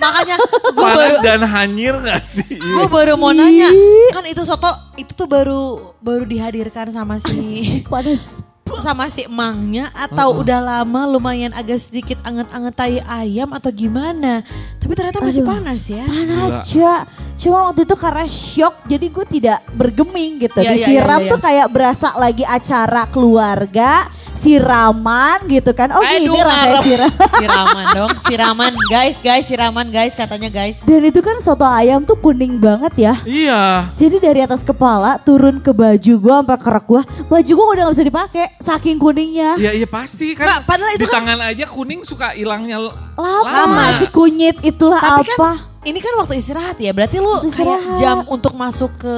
Makanya 0.03 0.37
gue 0.37 0.83
Panas 0.83 0.99
baru 0.99 1.17
dan 1.23 1.41
hanyir 1.47 1.95
gak 2.03 2.23
sih? 2.27 2.59
gue 2.59 2.87
baru 2.91 3.15
mau 3.15 3.31
nanya. 3.31 3.71
Kan 4.11 4.27
itu 4.27 4.43
soto 4.43 4.69
itu 4.99 5.15
tuh 5.15 5.31
baru 5.31 5.95
baru 6.03 6.27
dihadirkan 6.27 6.91
sama 6.91 7.17
si 7.17 7.39
panas 7.87 8.43
sama 8.73 9.05
si 9.05 9.29
emangnya 9.29 9.93
atau 9.93 10.41
udah 10.41 10.57
lama 10.57 11.05
lumayan 11.05 11.53
agak 11.53 11.77
sedikit 11.77 12.17
anget-anget 12.25 12.73
tai 12.73 12.99
ayam 13.05 13.53
atau 13.53 13.69
gimana. 13.69 14.41
Tapi 14.81 14.93
ternyata 14.97 15.21
masih 15.21 15.45
Aduh. 15.45 15.53
panas 15.53 15.83
ya. 15.93 16.05
panas 16.09 16.55
Cak 16.65 17.03
cuma 17.37 17.69
waktu 17.69 17.85
itu 17.85 17.97
karena 17.99 18.27
shock 18.31 18.75
jadi 18.87 19.07
gue 19.13 19.27
tidak 19.29 19.59
bergeming 19.77 20.41
gitu 20.41 20.63
Iya, 20.63 20.73
iya, 20.73 20.87
disiram 20.89 21.21
iya, 21.21 21.27
iya. 21.27 21.33
tuh 21.37 21.41
kayak 21.43 21.69
berasa 21.69 22.09
lagi 22.17 22.45
acara 22.47 23.03
keluarga 23.11 24.07
siraman 24.43 25.47
gitu 25.47 25.71
kan 25.71 25.89
oh 25.91 26.01
Aduh, 26.01 26.19
gini 26.19 26.37
rasanya 26.37 26.67
ngarep. 26.69 26.83
siram 26.85 27.13
Siraman 27.39 27.85
dong, 27.93 28.13
siraman 28.23 28.73
guys, 28.87 29.17
guys, 29.19 29.45
siraman 29.45 29.87
guys 29.89 30.13
katanya 30.13 30.49
guys. 30.49 30.81
dan 30.81 31.01
itu 31.01 31.19
kan 31.19 31.39
soto 31.39 31.63
ayam 31.65 32.03
tuh 32.03 32.15
kuning 32.17 32.57
banget 32.57 32.93
ya 32.97 33.15
Iya. 33.23 33.91
Jadi 33.93 34.19
dari 34.19 34.41
atas 34.41 34.61
kepala 34.61 35.17
turun 35.19 35.59
ke 35.59 35.71
baju 35.71 36.13
gua 36.19 36.35
sampai 36.41 36.59
kerak 36.59 36.85
gua, 36.85 37.01
baju 37.25 37.53
gua 37.53 37.67
udah 37.69 37.83
gak 37.85 37.95
bisa 37.95 38.05
dipakai 38.05 38.45
saking 38.59 38.97
kuningnya. 38.97 39.55
Iya 39.57 39.71
iya 39.75 39.87
pasti 39.87 40.33
kan. 40.33 40.45
Nggak, 40.45 40.61
padahal 40.65 40.91
itu 40.93 40.99
di 40.99 41.07
kan- 41.07 41.17
tangan 41.21 41.39
aja 41.45 41.65
kuning 41.69 42.01
suka 42.03 42.33
hilangnya 42.33 42.77
Lama, 43.13 43.45
Lama. 43.45 43.85
si 43.99 44.07
kunyit 44.09 44.57
itulah 44.61 44.99
Tapi 44.99 45.23
kan 45.25 45.37
apa? 45.37 45.53
ini 45.83 45.99
kan 45.99 46.13
waktu 46.17 46.35
istirahat 46.37 46.77
ya, 46.77 46.91
berarti 46.91 47.17
lu 47.17 47.31
kayak 47.45 47.53
istirahat. 47.53 47.97
jam 47.97 48.17
untuk 48.27 48.53
masuk 48.53 48.91
ke 48.97 49.15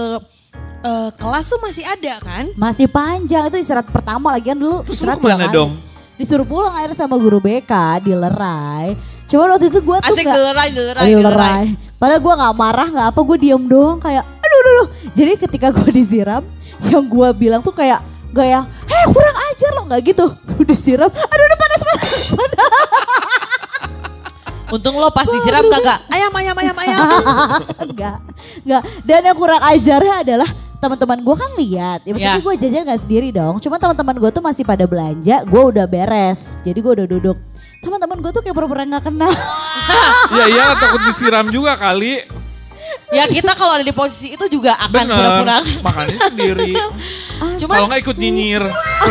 eh, 0.84 1.08
kelas 1.16 1.44
tuh 1.48 1.60
masih 1.64 1.84
ada 1.88 2.20
kan? 2.20 2.44
Masih 2.54 2.86
panjang 2.86 3.48
itu 3.48 3.56
istirahat 3.64 3.88
pertama 3.88 4.36
lagi 4.36 4.52
kan 4.52 4.58
dulu 4.60 4.84
Terus 4.84 5.00
istirahat 5.00 5.18
kali. 5.18 5.48
dong? 5.50 5.80
Disuruh 6.14 6.46
pulang 6.46 6.70
akhirnya 6.70 6.94
sama 6.94 7.18
guru 7.18 7.42
BK 7.42 7.72
di 8.04 8.12
Lerai. 8.14 8.94
Cuma 9.26 9.50
waktu 9.50 9.72
itu 9.72 9.80
gua 9.82 9.98
tuh 9.98 10.14
Asik 10.14 10.28
gak 10.28 10.36
dilerai, 10.36 10.68
dilerai, 10.70 11.04
di 11.08 11.12
dilerai. 11.16 11.32
Lerai. 11.34 11.64
Padahal 11.98 12.20
gua 12.20 12.34
nggak 12.38 12.54
marah 12.54 12.88
nggak 12.92 13.06
apa, 13.10 13.20
gue 13.24 13.38
diem 13.40 13.64
doang 13.64 13.98
kayak 13.98 14.22
aduh 14.22 14.58
aduh. 14.60 14.70
aduh. 14.70 14.88
Jadi 15.16 15.32
ketika 15.40 15.66
gua 15.72 15.88
disiram, 15.90 16.42
yang 16.92 17.04
gua 17.08 17.32
bilang 17.32 17.64
tuh 17.64 17.72
kayak 17.74 18.04
gak 18.34 18.46
yang, 18.50 18.64
heh 18.66 19.04
kurang 19.10 19.36
ajar 19.50 19.70
lo 19.74 19.82
nggak 19.88 20.00
gitu. 20.04 20.26
Udah 20.60 20.76
disiram, 20.76 21.10
aduh 21.10 21.44
udah 21.48 21.58
panas 21.58 21.80
panas 21.82 22.12
panas. 22.36 22.70
Untung 24.74 24.96
lo 24.98 25.06
pas 25.14 25.28
disiram 25.28 25.62
kagak 25.70 25.98
ayam 26.10 26.32
ayam 26.34 26.56
ayam 26.58 26.76
ayam. 26.82 26.98
enggak, 27.90 28.16
enggak. 28.66 28.82
Dan 29.06 29.20
yang 29.22 29.36
kurang 29.38 29.62
ajarnya 29.62 30.14
adalah 30.26 30.50
teman-teman 30.76 31.18
gue 31.18 31.34
kan 31.34 31.50
lihat, 31.54 31.98
ya 32.02 32.10
maksudnya 32.12 32.36
Ya. 32.36 32.44
gue 32.44 32.54
jajan 32.58 32.82
nggak 32.84 33.00
sendiri 33.00 33.28
dong. 33.30 33.54
Cuma 33.58 33.76
teman-teman 33.76 34.14
gue 34.16 34.30
tuh 34.30 34.40
masih 34.40 34.62
pada 34.62 34.84
belanja, 34.84 35.42
gue 35.42 35.62
udah 35.64 35.84
beres, 35.84 36.56
jadi 36.60 36.76
gue 36.76 36.92
udah 36.94 37.06
duduk. 37.08 37.38
Teman-teman 37.80 38.16
gue 38.18 38.30
tuh 38.30 38.40
kayak 38.40 38.52
pura-pura 38.52 38.82
nggak 38.82 39.04
kenal. 39.04 39.32
Iya 40.26 40.44
iya 40.48 40.64
takut 40.74 41.04
disiram 41.04 41.46
juga 41.46 41.76
kali. 41.76 42.24
ya 43.10 43.24
kita 43.26 43.52
kalau 43.54 43.76
ada 43.76 43.84
di 43.84 43.92
posisi 43.92 44.32
itu 44.32 44.48
juga 44.48 44.74
akan 44.78 44.90
Bener. 44.90 45.14
pura-pura. 45.14 45.58
Makannya 45.82 46.18
sendiri. 46.24 46.72
Cuman 47.60 47.74
Kalau 47.74 47.86
nggak 47.88 48.02
ikut 48.02 48.16
nyinyir. 48.16 48.62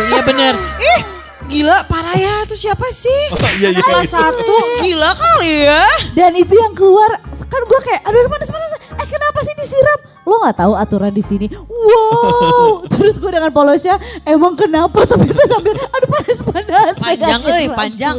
Iya 0.04 0.20
bener. 0.22 0.54
Ih 0.76 1.00
gila 1.48 1.84
parah 1.84 2.16
ya 2.16 2.34
itu 2.48 2.56
siapa 2.56 2.88
sih? 2.90 3.20
Oh, 3.32 3.38
iya 3.60 3.70
iya. 3.70 3.82
Kelas 3.82 4.10
satu 4.10 4.56
gila 4.80 5.12
kali 5.14 5.68
ya. 5.68 5.84
Dan 6.16 6.32
itu 6.36 6.54
yang 6.56 6.72
keluar 6.72 7.20
kan 7.44 7.60
gue 7.62 7.80
kayak, 7.86 8.02
aduh 8.02 8.26
panas 8.26 8.50
panas. 8.50 8.70
Eh 8.98 9.06
kenapa 9.06 9.38
sih 9.46 9.54
disiram? 9.54 10.00
Lo 10.24 10.40
nggak 10.40 10.56
tahu 10.56 10.72
aturan 10.74 11.12
di 11.12 11.22
sini. 11.22 11.46
Wow. 11.52 12.82
Terus 12.96 13.20
gue 13.20 13.30
dengan 13.30 13.52
polosnya, 13.52 14.00
emang 14.24 14.56
kenapa? 14.56 15.04
Tapi 15.10 15.28
kita 15.30 15.44
sambil, 15.46 15.76
aduh 15.76 16.08
panas 16.08 16.40
panas. 16.42 16.94
Panjang 16.98 17.40
euy, 17.44 17.66
baju. 17.70 17.76
panjang. 17.76 18.16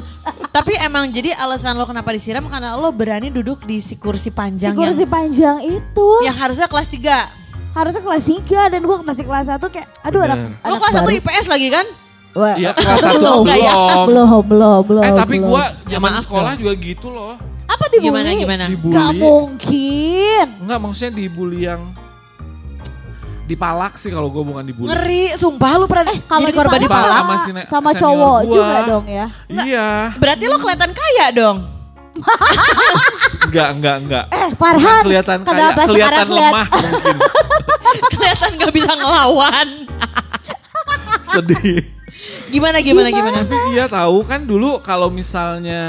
Tapi 0.53 0.73
emang 0.79 1.11
jadi 1.11 1.35
alasan 1.35 1.75
lo 1.75 1.83
kenapa 1.83 2.15
disiram 2.15 2.47
karena 2.47 2.79
lo 2.79 2.93
berani 2.95 3.27
duduk 3.27 3.67
di 3.67 3.83
si 3.83 3.99
kursi 3.99 4.29
Si 4.29 4.31
panjang 4.31 4.71
kursi 4.71 5.03
yang, 5.03 5.11
panjang 5.11 5.57
itu 5.67 6.07
yang 6.23 6.33
harusnya 6.33 6.65
kelas 6.71 6.87
3. 6.89 7.75
harusnya 7.75 8.01
kelas 8.01 8.23
3 8.23 8.71
dan 8.71 8.81
gue 8.87 8.97
masih 9.03 9.27
kelas 9.27 9.51
1 9.51 9.59
kayak 9.67 9.87
aduh 9.99 10.23
anak, 10.23 10.37
Bener. 10.55 10.71
Lo 10.71 10.75
kelas 10.79 10.93
1 10.95 11.03
baru. 11.03 11.17
IPS 11.19 11.45
lagi 11.51 11.67
kan? 11.67 11.85
Wah, 12.35 12.53
Iya 12.53 12.71
kelas 12.71 12.99
satu 12.99 13.15
Belum, 13.15 13.37
nggak 13.41 13.57
ya? 13.57 13.71
belum. 13.71 14.05
belum 14.05 14.43
belum 14.45 14.79
belum 14.83 15.01
Eh 15.01 15.11
tapi 15.13 15.35
belum. 15.37 15.47
gua 15.47 15.63
zaman 15.85 16.09
maaf 16.11 16.21
sekolah 16.21 16.53
juga 16.53 16.73
gitu 16.75 17.07
loh. 17.07 17.39
apa 17.65 17.83
dibully 17.87 18.05
Gimana 18.05 18.29
gimana? 18.31 18.63
Dibully. 18.67 18.93
Gak 18.93 19.11
mungkin 19.15 20.47
Enggak 20.59 20.79
maksudnya 20.79 21.11
dibully 21.13 21.59
yang 21.63 21.81
dipalak 23.45 23.93
sih 23.95 24.09
kalau 24.09 24.27
gue 24.27 24.41
bukan 24.41 24.63
dibully. 24.63 24.89
Ngeri, 24.89 25.23
sumpah 25.35 25.71
lu 25.75 25.85
pernah 25.85 26.09
eh 26.09 26.17
kalau 26.19 26.43
jadi 26.43 26.57
korban 26.57 26.79
dipalak 26.81 27.21
dipalak. 27.21 27.45
sama 27.63 27.63
sama, 27.63 27.89
cowok 27.93 28.37
gua. 28.41 28.51
juga 28.51 28.77
dong 28.83 29.05
ya 29.05 29.27
Iya. 29.47 29.87
Berarti 30.15 30.43
lo 30.43 30.57
kelihatan 30.57 30.91
kaya 30.91 31.25
dong. 31.31 31.57
Enggak 33.45 33.69
enggak 33.71 33.95
enggak. 34.01 34.25
eh 34.29 34.49
Farhan 34.55 35.03
kelihatan 35.03 35.37
kenapa 35.41 35.81
kelihatan 35.85 36.27
lemah 36.27 36.67
mungkin. 36.67 37.15
kelihatan 38.11 38.49
gak 38.57 38.73
bisa 38.73 38.91
ngelawan. 38.93 39.67
Sedih. 41.23 41.94
Gimana 42.55 42.77
gimana 42.79 43.09
gimana? 43.11 43.43
Tapi 43.43 43.57
iya 43.75 43.85
tahu 43.85 44.23
kan 44.23 44.41
dulu 44.41 44.79
kalau 44.79 45.11
misalnya 45.11 45.83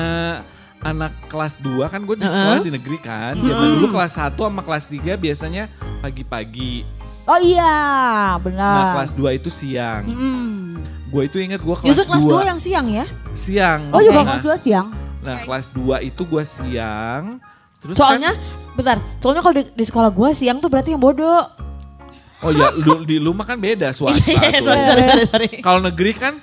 anak 0.82 1.14
kelas 1.26 1.62
2 1.62 1.86
kan 1.86 2.02
gue 2.02 2.16
di 2.16 2.26
sekolah 2.26 2.58
di 2.60 2.72
negeri 2.74 2.98
kan. 2.98 3.34
Zaman 3.34 3.68
dulu 3.78 3.86
kelas 3.88 4.12
1 4.18 4.34
sama 4.34 4.62
kelas 4.62 4.84
3 4.90 5.14
biasanya 5.14 5.70
pagi-pagi. 5.98 6.82
oh 7.24 7.38
iya 7.38 7.74
Nah, 8.34 8.38
benar 8.38 8.82
kelas 8.94 9.10
2 9.14 9.34
itu 9.34 9.50
siang. 9.50 10.02
Mm. 10.06 10.78
Gue 11.06 11.22
itu 11.26 11.38
inget 11.38 11.58
gue 11.58 11.70
kelas 11.72 11.86
Justru 11.86 12.04
kelas 12.06 12.22
2 12.22 12.34
2 12.42 12.50
yang 12.50 12.58
siang 12.58 12.86
ya? 12.88 13.06
siang. 13.32 13.80
oh 13.90 13.98
juga 13.98 14.20
Nah, 14.20 14.26
kelas 14.34 14.42
2 14.42 14.58
siang 14.60 14.86
Nah, 15.22 15.36
kelas 15.42 15.66
2 15.70 16.02
itu 16.02 16.22
gue 16.22 16.44
siang. 16.44 17.24
Terus 17.78 17.94
Soalnya, 17.94 18.30
kan, 18.30 18.74
bentar, 18.74 18.96
soalnya 19.18 19.42
kalau 19.42 19.54
di, 19.54 19.62
di 19.68 19.84
sekolah 19.84 20.10
gua 20.10 20.30
siang 20.32 20.58
tuh 20.58 20.66
berarti 20.66 20.94
yang 20.94 21.02
bodoh. 21.02 21.46
oh 22.40 22.50
ya 22.50 22.70
lu, 22.72 23.02
di 23.02 23.16
lu 23.16 23.30
mah 23.30 23.42
kan 23.42 23.56
beda 23.56 23.90
swasta. 23.96 24.18
sorry, 24.22 24.58
tuh. 24.58 24.66
sorry, 24.86 25.02
sorry, 25.02 25.24
sorry. 25.24 25.48
Kalau 25.60 25.80
negeri 25.80 26.12
kan 26.14 26.34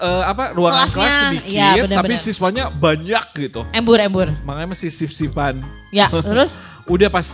eh, 0.00 0.24
apa 0.24 0.44
ruangan 0.50 0.78
Kelasnya, 0.82 0.96
kelas 0.96 1.14
sedikit 1.22 1.44
iya, 1.46 1.68
benar, 1.78 1.96
tapi 2.00 2.08
benar. 2.10 2.24
siswanya 2.24 2.64
banyak 2.68 3.24
gitu. 3.38 3.60
Embur, 3.70 3.98
embur. 3.98 4.28
Makanya 4.42 4.68
mesti 4.68 4.88
sip-sipan. 4.88 5.60
Ya, 5.90 6.08
terus 6.28 6.56
Udah 6.84 7.06
pas 7.06 7.26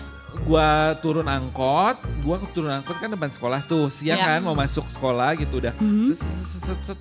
gua 0.42 0.68
turun 0.96 1.24
angkot, 1.24 1.96
gua 2.20 2.36
turun 2.50 2.68
angkot 2.70 2.96
kan 2.96 3.08
depan 3.08 3.30
sekolah 3.30 3.64
tuh. 3.64 3.88
Siang 3.88 4.16
Ya. 4.16 4.26
kan 4.28 4.40
mau 4.42 4.52
masuk 4.52 4.84
sekolah 4.86 5.32
gitu 5.34 5.58
udah. 5.58 5.72
Mhm. 5.76 6.10
Set, 6.10 6.20
set, 6.20 6.60
set, 6.66 6.80
set. 6.84 6.98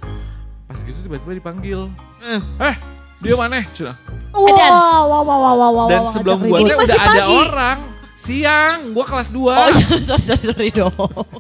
Pas 0.63 0.79
gitu 0.79 0.95
tiba-tiba 0.97 1.33
dipanggil. 1.35 1.91
Hmm. 2.17 2.41
Eh, 2.57 2.75
dia 3.19 3.35
mana? 3.35 3.59
Cina. 3.69 3.99
Wow 4.31 4.47
wow 4.47 4.63
wow 5.03 5.23
wow 5.23 5.53
wow 5.53 5.71
wow 5.73 5.87
Dan 5.87 6.01
sebelum 6.09 6.37
gua 6.41 6.57
masih 6.59 6.75
udah 6.77 6.95
ada 6.97 7.11
pagi. 7.21 7.35
orang. 7.41 7.79
Siang, 8.15 8.77
gua 8.91 9.03
kelas 9.03 9.27
2. 9.27 9.35
Oh 9.35 9.69
iya, 9.69 9.87
sorry, 10.07 10.23
sorry, 10.23 10.45
sorry 10.47 10.69
dong. 10.71 10.95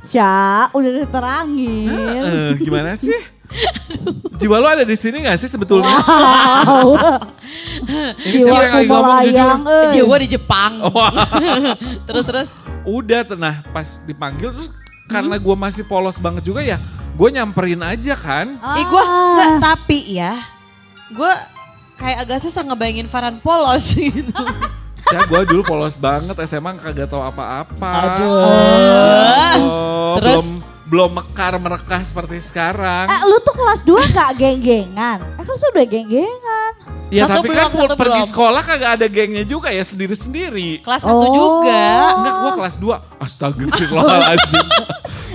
Cak, 0.05 0.75
udah 0.75 0.91
diterangin 0.91 1.87
Eh, 1.87 2.51
gimana 2.59 2.91
sih? 2.93 3.15
Jiwa 4.35 4.57
lu 4.59 4.67
ada 4.67 4.83
di 4.83 4.93
sini 4.93 5.23
gak 5.23 5.39
sih 5.39 5.47
sebetulnya? 5.47 5.87
wow 5.87 6.95
Ini 8.27 8.37
siapa 8.43 8.61
yang 8.61 8.73
lagi 8.75 8.87
ngomong 8.87 9.19
jujur? 9.23 9.49
eh. 9.71 9.91
Jiwa 9.95 10.15
di 10.19 10.27
Jepang. 10.27 10.71
Wah, 10.91 11.11
terus, 12.07 12.23
terus. 12.27 12.49
udah 12.83 13.21
tenah 13.23 13.55
pas 13.71 13.97
dipanggil 14.03 14.51
terus 14.51 14.69
karena 15.05 15.35
gua 15.37 15.55
masih 15.55 15.85
polos 15.85 16.17
banget 16.17 16.43
juga 16.43 16.61
ya, 16.61 16.81
gue 17.13 17.29
nyamperin 17.31 17.79
aja 17.79 18.13
kan. 18.17 18.57
Ah. 18.59 18.77
Ih, 18.77 18.85
gua, 18.89 19.03
enggak, 19.05 19.51
tapi 19.61 20.17
ya. 20.17 20.41
gue 21.05 21.31
kayak 21.95 22.17
agak 22.25 22.39
susah 22.41 22.65
ngebayangin 22.65 23.07
Farhan 23.07 23.37
polos 23.39 23.93
gitu. 23.95 24.33
Ya 25.05 25.21
gue 25.23 25.41
dulu 25.45 25.61
polos 25.61 25.95
banget 25.95 26.33
SMA 26.43 26.75
kagak 26.75 27.07
tahu 27.07 27.21
apa-apa. 27.21 27.91
Aduh. 28.17 28.33
Oh, 29.61 30.13
Terus? 30.17 30.41
belum 30.41 30.74
belum 30.95 31.11
mekar 31.11 31.59
merekah 31.59 32.01
seperti 32.01 32.39
sekarang. 32.39 33.11
Eh 33.11 33.19
lu 33.25 33.35
tuh 33.43 33.51
kelas 33.51 33.83
2 33.83 34.15
gak 34.15 34.31
geng-gengan? 34.39 35.19
Eh 35.35 35.43
kan 35.43 35.55
sudah 35.59 35.83
geng-gengan. 35.83 36.71
Ya 37.11 37.27
Satu 37.27 37.35
tapi 37.37 37.47
belum, 37.49 37.59
kan 37.59 37.69
satu 37.69 37.95
pergi 37.95 38.15
belum. 38.17 38.31
sekolah 38.31 38.61
kagak 38.63 38.91
ada 38.95 39.07
gengnya 39.07 39.43
juga 39.43 39.69
ya 39.69 39.83
sendiri-sendiri. 39.83 40.79
Kelas 40.81 41.03
satu 41.03 41.19
Oh. 41.21 41.35
juga. 41.35 41.83
Enggak, 42.15 42.33
gua 42.39 42.51
kelas 42.55 42.75
2. 42.79 42.95
Astagfirullahaladzim. 43.19 44.67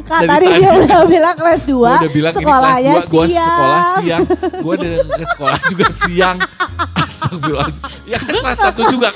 Kan 0.02 0.26
Dari 0.26 0.42
tadi 0.48 0.58
dia 0.58 0.72
udah 0.80 1.02
bilang 1.06 1.36
kelas 1.36 1.62
2, 1.62 1.70
Gua 1.70 1.92
udah 1.94 2.10
bilang 2.10 2.32
ini 2.32 2.40
kelas 2.40 2.56
sekolahnya 2.56 2.92
2, 2.96 3.04
gua 3.06 3.24
siang. 3.28 3.46
sekolah 3.46 3.82
siang. 3.94 4.22
Gua 4.58 4.72
udah 4.74 4.90
ke 5.12 5.24
sekolah 5.28 5.58
juga 5.68 5.86
siang. 5.92 6.36
Astagfirullahaladzim. 6.96 7.82
Ya 8.02 8.18
kan 8.18 8.34
kelas 8.34 8.58
1 8.66 8.82
juga. 8.90 9.08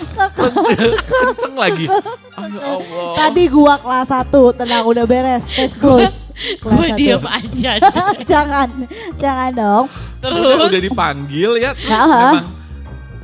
Kenceng 1.11 1.55
lagi. 1.57 1.87
Oh, 1.89 1.99
ya 2.45 2.61
Allah. 2.63 3.11
Tadi 3.17 3.45
gua 3.49 3.75
kelas 3.77 4.07
1, 4.07 4.31
tenang 4.55 4.85
udah 4.85 5.05
beres, 5.05 5.43
tes 5.49 5.73
cruise. 5.73 6.24
Gue 6.57 6.89
diem 6.95 7.23
aja. 7.23 7.73
jangan, 8.31 8.69
jangan 9.17 9.51
dong. 9.53 9.87
udah, 10.21 10.67
udah 10.67 10.81
dipanggil 10.81 11.51
ya 11.57 11.71
terus 11.73 11.95
Aha. 11.95 12.21
memang 12.33 12.47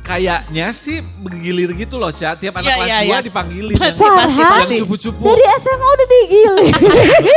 kayaknya 0.01 0.71
sih 0.71 0.97
bergilir 0.99 1.75
gitu 1.75 1.95
loh 1.95 2.09
Ca 2.09 2.33
tiap 2.33 2.55
anak 2.55 2.67
Iya, 2.67 2.75
kelas 2.75 2.89
2 2.89 3.05
iya. 3.05 3.17
dipanggilin 3.21 3.75
Pasti, 3.75 3.99
yang, 3.99 4.17
pasti, 4.17 4.41
pasti. 4.41 4.73
yang 4.73 4.81
cupu-cupu 4.81 5.23
Dari 5.23 5.43
SMA 5.57 5.87
udah 5.87 6.07
digilir. 6.09 6.75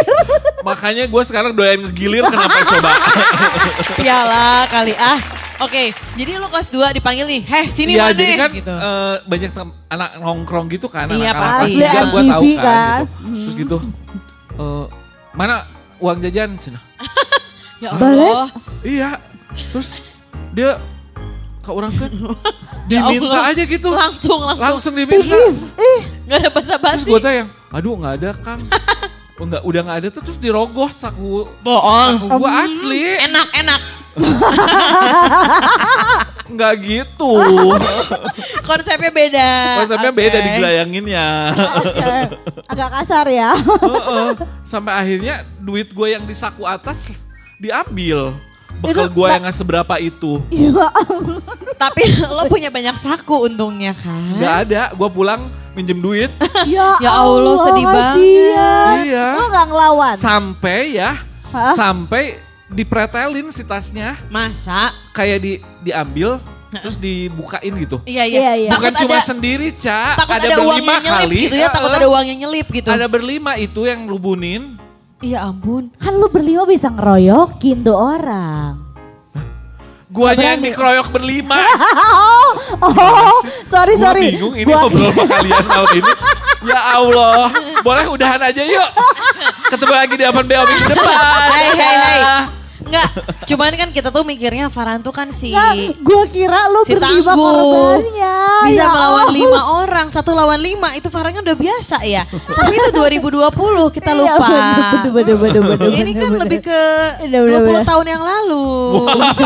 makanya 0.69 1.05
gue 1.05 1.23
sekarang 1.23 1.53
doyan 1.53 1.79
ngegilir 1.83 2.25
kenapa 2.25 2.59
coba 2.67 2.91
Piala 3.99 4.47
kali 4.67 4.95
ah. 4.97 5.21
Oke, 5.57 5.91
jadi 6.13 6.35
lu 6.35 6.49
kelas 6.49 6.67
2 6.67 6.83
dipanggil 6.93 7.27
nih. 7.27 7.43
Heh, 7.43 7.67
sini 7.69 7.95
ya 7.95 8.11
mana? 8.11 8.17
jadi 8.17 8.35
kan 8.35 8.51
gitu. 8.51 8.75
eh, 8.75 9.17
banyak 9.23 9.51
tem- 9.51 9.77
anak 9.87 10.11
nongkrong 10.19 10.67
gitu 10.69 10.87
kan 10.89 11.07
Iya, 11.07 11.31
anak 11.31 11.35
kelas 11.37 11.55
Asli 11.57 11.73
tiga 11.75 12.01
gue 12.03 12.23
tahu 12.25 12.43
MTV 12.43 12.47
kan, 12.55 12.65
kan. 12.65 12.99
gitu. 12.99 13.39
terus 13.39 13.55
gitu 13.57 13.77
eh, 14.57 14.85
mana 15.35 15.67
uang 15.99 16.19
jajan 16.21 16.55
Cina 16.57 16.79
ya? 17.83 17.91
Allah. 17.91 18.49
iya 18.81 19.19
terus 19.71 19.99
dia 20.51 20.79
ke 21.59 21.71
orang 21.71 21.91
kan 21.93 22.11
Ya 22.85 23.01
diminta 23.09 23.41
Allah. 23.41 23.57
aja 23.57 23.63
gitu 23.65 23.89
Langsung, 23.89 24.45
langsung. 24.45 24.61
langsung 24.61 24.93
diminta. 24.93 25.33
Ih, 25.73 26.05
Gak 26.29 26.37
ada 26.37 26.49
Terus 26.53 26.69
basa-basi. 26.69 27.09
gue 27.09 27.17
tanya, 27.17 27.45
aduh 27.73 27.97
nggak 27.97 28.15
ada 28.21 28.31
Kang. 28.37 28.61
Oh, 29.35 29.51
nggak, 29.51 29.67
udah 29.67 29.81
nggak 29.83 29.99
ada 29.99 30.09
tuh 30.13 30.23
terus 30.23 30.39
dirogoh 30.39 30.87
saku 30.87 31.43
Bohong. 31.67 32.23
saku 32.23 32.27
gue 32.39 32.51
asli. 32.55 33.03
Enak, 33.19 33.47
enak. 36.45 36.53
Nggak 36.53 36.73
gitu. 36.85 37.33
Konsepnya 38.69 39.11
beda. 39.11 39.51
Konsepnya 39.81 40.13
Oke. 40.13 40.21
beda 40.21 40.39
digelayanginnya. 40.45 41.27
oke. 41.81 42.13
Agak 42.69 42.89
kasar 43.01 43.27
ya. 43.33 43.51
Heeh. 43.57 44.29
Sampai 44.65 44.93
akhirnya 44.95 45.49
duit 45.61 45.89
gue 45.93 46.09
yang 46.13 46.25
di 46.29 46.35
saku 46.37 46.69
atas 46.69 47.09
diambil. 47.57 48.37
Bekal 48.75 49.07
gue 49.07 49.27
yang 49.31 49.43
nggak 49.47 49.57
seberapa 49.57 49.95
itu. 50.03 50.43
Iya. 50.51 50.91
Tapi 51.79 52.03
lo 52.27 52.45
punya 52.51 52.69
banyak 52.69 52.97
saku 52.99 53.49
untungnya 53.49 53.95
kan. 53.97 54.37
Nggak 54.37 54.55
ada. 54.69 54.83
Gue 54.93 55.09
pulang 55.09 55.49
minjem 55.73 55.99
duit. 56.03 56.31
Ya, 56.67 56.97
Ya 56.99 57.13
Allah, 57.13 57.55
sedih 57.61 57.87
kasihan. 57.87 58.95
Iya. 59.05 59.27
Lo 59.37 59.45
gak 59.53 59.67
ngelawan? 59.69 60.17
Sampai 60.17 60.97
ya. 60.97 61.19
Hah? 61.55 61.75
Sampai 61.79 62.41
dipretelin 62.75 63.47
si 63.55 63.63
tasnya. 63.63 64.19
Masa? 64.29 64.91
Kayak 65.15 65.39
di 65.41 65.53
diambil. 65.81 66.43
Terus 66.75 66.99
dibukain 66.99 67.71
gitu. 67.79 68.03
Iya, 68.03 68.27
iya. 68.27 68.39
Iya, 68.43 68.53
iya. 68.67 68.71
Takut 68.75 68.91
Bukan 68.91 68.95
cuma 69.07 69.15
ada, 69.15 69.23
sendiri, 69.23 69.71
Ca. 69.71 70.19
takut 70.19 70.35
ada, 70.43 70.59
berlima 70.59 70.67
uang 70.67 70.83
yang 70.83 70.99
nyelip 70.99 71.23
kali. 71.23 71.45
gitu 71.47 71.55
ya. 71.55 71.69
Takut 71.71 71.93
ada 71.95 72.07
uang 72.11 72.25
yang 72.27 72.39
nyelip 72.43 72.67
gitu. 72.67 72.89
Ada 72.91 73.07
berlima 73.07 73.53
itu 73.55 73.81
yang 73.87 74.01
rubunin. 74.11 74.63
Iya 75.23 75.47
ampun. 75.47 75.95
Kan 76.03 76.19
lu 76.19 76.27
berlima 76.27 76.67
bisa 76.67 76.91
ngeroyokin 76.91 77.87
tuh 77.87 77.95
orang. 77.95 78.83
Guanya 80.11 80.55
yang 80.55 80.63
dikeroyok 80.63 81.09
berlima. 81.11 81.59
oh, 81.63 82.51
oh, 82.87 83.39
sorry 83.67 83.95
Gua 83.99 84.05
sorry. 84.11 84.35
bingung 84.35 84.55
ini 84.55 84.71
Gua- 84.71 84.87
ngobrol 84.87 85.11
sama 85.11 85.27
kalian 85.27 85.65
tahun 85.67 85.89
ini. 85.95 86.13
Ya 86.65 86.81
Allah. 86.99 87.45
Boleh 87.83 88.05
udahan 88.11 88.41
aja 88.43 88.63
yuk. 88.63 88.89
Ketemu 89.71 89.95
lagi 89.95 90.15
di 90.15 90.25
Open 90.27 90.47
BO 90.47 90.63
minggu 90.67 90.87
depan. 90.91 91.17
Hai, 91.19 91.67
hai, 91.71 91.97
hai. 91.99 92.64
Enggak, 92.77 93.07
cuman 93.45 93.71
kan 93.73 93.89
kita 93.91 94.09
tuh 94.09 94.23
mikirnya 94.23 94.67
Farhan 94.67 94.99
tuh 94.99 95.11
kan 95.11 95.31
si 95.31 95.51
Nggak, 95.51 95.95
gua 96.01 96.25
kira 96.27 96.67
lu 96.69 96.83
si 96.83 96.93
berlima 96.93 97.33
korbannya. 97.33 98.37
bisa 98.65 98.77
Ya 98.77 98.89
melawan 98.89 99.23
Allah. 99.23 99.31
lima 99.33 99.61
orang, 99.77 100.07
satu 100.09 100.31
lawan 100.31 100.59
lima 100.59 100.91
itu 100.93 101.07
Farhan 101.07 101.33
kan 101.33 101.43
udah 101.43 101.55
biasa 101.55 101.97
ya. 102.03 102.27
Tapi 102.27 102.73
itu 102.73 102.91
2020 102.91 103.55
kita 103.91 104.11
Iya, 104.11 104.19
lupa. 104.21 104.47
bener, 104.47 105.07
bener, 105.09 105.37
bener, 105.37 105.63
bener, 105.65 105.89
Ini 105.93 106.13
kan 106.13 106.29
bener. 106.29 106.41
lebih 106.43 106.59
ke 106.63 106.81
Bener, 107.23 107.41
bener, 107.41 107.59
20 107.59 107.69
bener. 107.69 107.85
tahun 107.85 108.07
yang 108.09 108.23
lalu. 108.23 108.67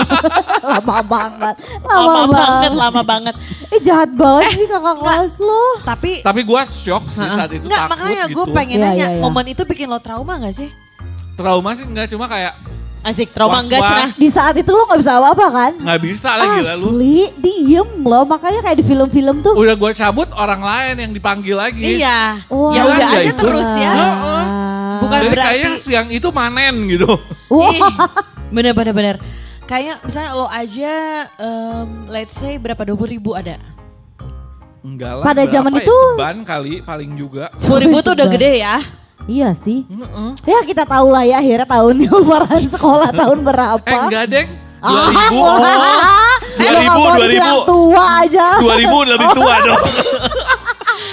lama 0.70 0.96
banget. 1.00 1.54
Lama, 1.80 2.00
lama 2.00 2.22
banget, 2.26 2.72
lama 2.74 3.02
banget. 3.02 3.34
Eh 3.68 3.80
jahat 3.80 4.10
banget 4.10 4.50
sih 4.54 4.66
kakak 4.66 4.96
kelas 4.98 5.32
lu. 5.38 5.62
Tapi 5.82 6.10
Tapi 6.20 6.40
gue 6.42 6.60
shock 6.66 7.04
sih 7.06 7.22
saat 7.22 7.50
itu 7.50 7.62
Enggak, 7.62 7.86
takut 7.86 7.92
makanya 7.94 8.24
gue 8.26 8.44
gitu. 8.44 8.54
pengen 8.54 8.78
Iya, 8.78 8.86
nanya, 8.86 9.06
iya. 9.10 9.20
momen 9.20 9.46
itu 9.46 9.62
bikin 9.62 9.86
lo 9.86 9.98
trauma 9.98 10.38
gak 10.38 10.54
sih? 10.54 10.70
Trauma 11.34 11.70
sih 11.72 11.84
enggak 11.84 12.08
cuma 12.08 12.26
kayak 12.26 12.56
Asik, 13.00 13.30
trauma 13.30 13.56
Wah, 13.56 13.62
enggak. 13.62 13.80
Cina? 13.82 14.04
Di 14.12 14.28
saat 14.28 14.54
itu 14.54 14.68
lu 14.68 14.82
gak 14.84 14.98
bisa 14.98 15.16
apa-apa 15.16 15.46
kan? 15.48 15.72
nggak 15.78 16.00
bisa 16.02 16.30
lagi 16.34 16.60
lalu. 16.60 16.86
Asli, 16.88 17.18
diem 17.36 17.90
loh. 18.02 18.24
Makanya 18.24 18.60
kayak 18.60 18.76
di 18.76 18.84
film-film 18.84 19.36
tuh. 19.40 19.54
Udah 19.54 19.74
gue 19.74 19.90
cabut 19.92 20.28
orang 20.32 20.60
lain 20.60 20.94
yang 20.98 21.12
dipanggil 21.12 21.54
lagi. 21.54 21.98
Iya, 21.98 22.42
Wah. 22.48 22.74
ya 22.74 22.82
Gila 22.82 22.90
udah 22.90 22.98
nggak 22.98 23.22
aja 23.22 23.30
itu? 23.30 23.40
terus 23.40 23.70
ya. 23.72 23.92
Heeh. 23.94 24.44
Bukan 24.98 25.14
Jadi 25.16 25.28
berarti- 25.30 25.48
kayak 25.54 25.72
siang 25.80 26.08
itu 26.10 26.28
panen 26.28 26.74
gitu. 26.86 27.10
Ih, 27.48 27.80
bener 28.50 28.72
bener 28.74 28.92
bener. 28.92 29.16
Kayak 29.62 30.00
misalnya 30.02 30.30
lo 30.32 30.46
aja, 30.46 30.92
em, 31.38 31.88
let's 32.08 32.34
say 32.34 32.56
berapa 32.56 32.82
20 32.82 33.06
ribu 33.10 33.30
ada? 33.32 33.60
Enggak 34.80 35.20
lah. 35.20 35.24
Pada 35.24 35.42
zaman 35.44 35.70
ya, 35.72 35.84
itu- 35.84 36.08
Ceban 36.12 36.38
kali 36.42 36.74
paling 36.80 37.10
juga. 37.14 37.52
10 37.56 37.78
ribu 37.78 38.00
tuh 38.00 38.12
udah 38.12 38.26
gede 38.26 38.58
ya. 38.58 38.82
Iya 39.28 39.52
sih. 39.52 39.84
Heeh. 39.84 40.30
Ya 40.48 40.58
kita 40.64 40.82
tahu 40.82 41.12
lah 41.12 41.22
ya 41.22 41.36
akhirnya 41.38 41.68
tahunnya 41.68 42.08
Farhan 42.32 42.64
sekolah 42.64 43.10
tahun 43.12 43.38
berapa. 43.44 43.84
Eh 43.84 43.98
enggak 44.08 44.24
deng. 44.26 44.48
Ah, 44.78 45.10
2000. 45.10 45.36
wah. 45.42 46.36
Eh, 46.58 46.68
lo 46.70 46.78
nggak 46.80 46.96
2000, 46.96 47.02
mau 47.02 47.14
dibilang 47.20 47.58
2000. 47.60 47.66
tua 47.66 48.04
aja. 48.22 48.46
2000 48.58 49.10
lebih 49.10 49.28
tua 49.36 49.54
dong. 49.68 49.84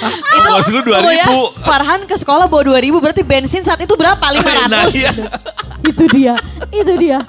Itu 0.06 0.48
Maksud 0.48 0.72
lu 0.72 0.82
tunggu 0.82 1.12
ya, 1.12 1.28
2000. 1.28 1.66
Farhan 1.66 2.02
ke 2.06 2.16
sekolah 2.16 2.46
bawa 2.46 2.62
2000 2.64 3.04
berarti 3.04 3.22
bensin 3.22 3.62
saat 3.62 3.82
itu 3.82 3.94
berapa? 3.94 4.22
500. 4.22 4.70
Nah, 4.72 4.86
iya. 4.90 5.12
itu 5.86 6.04
dia, 6.10 6.36
itu 6.72 6.94
dia. 6.98 7.20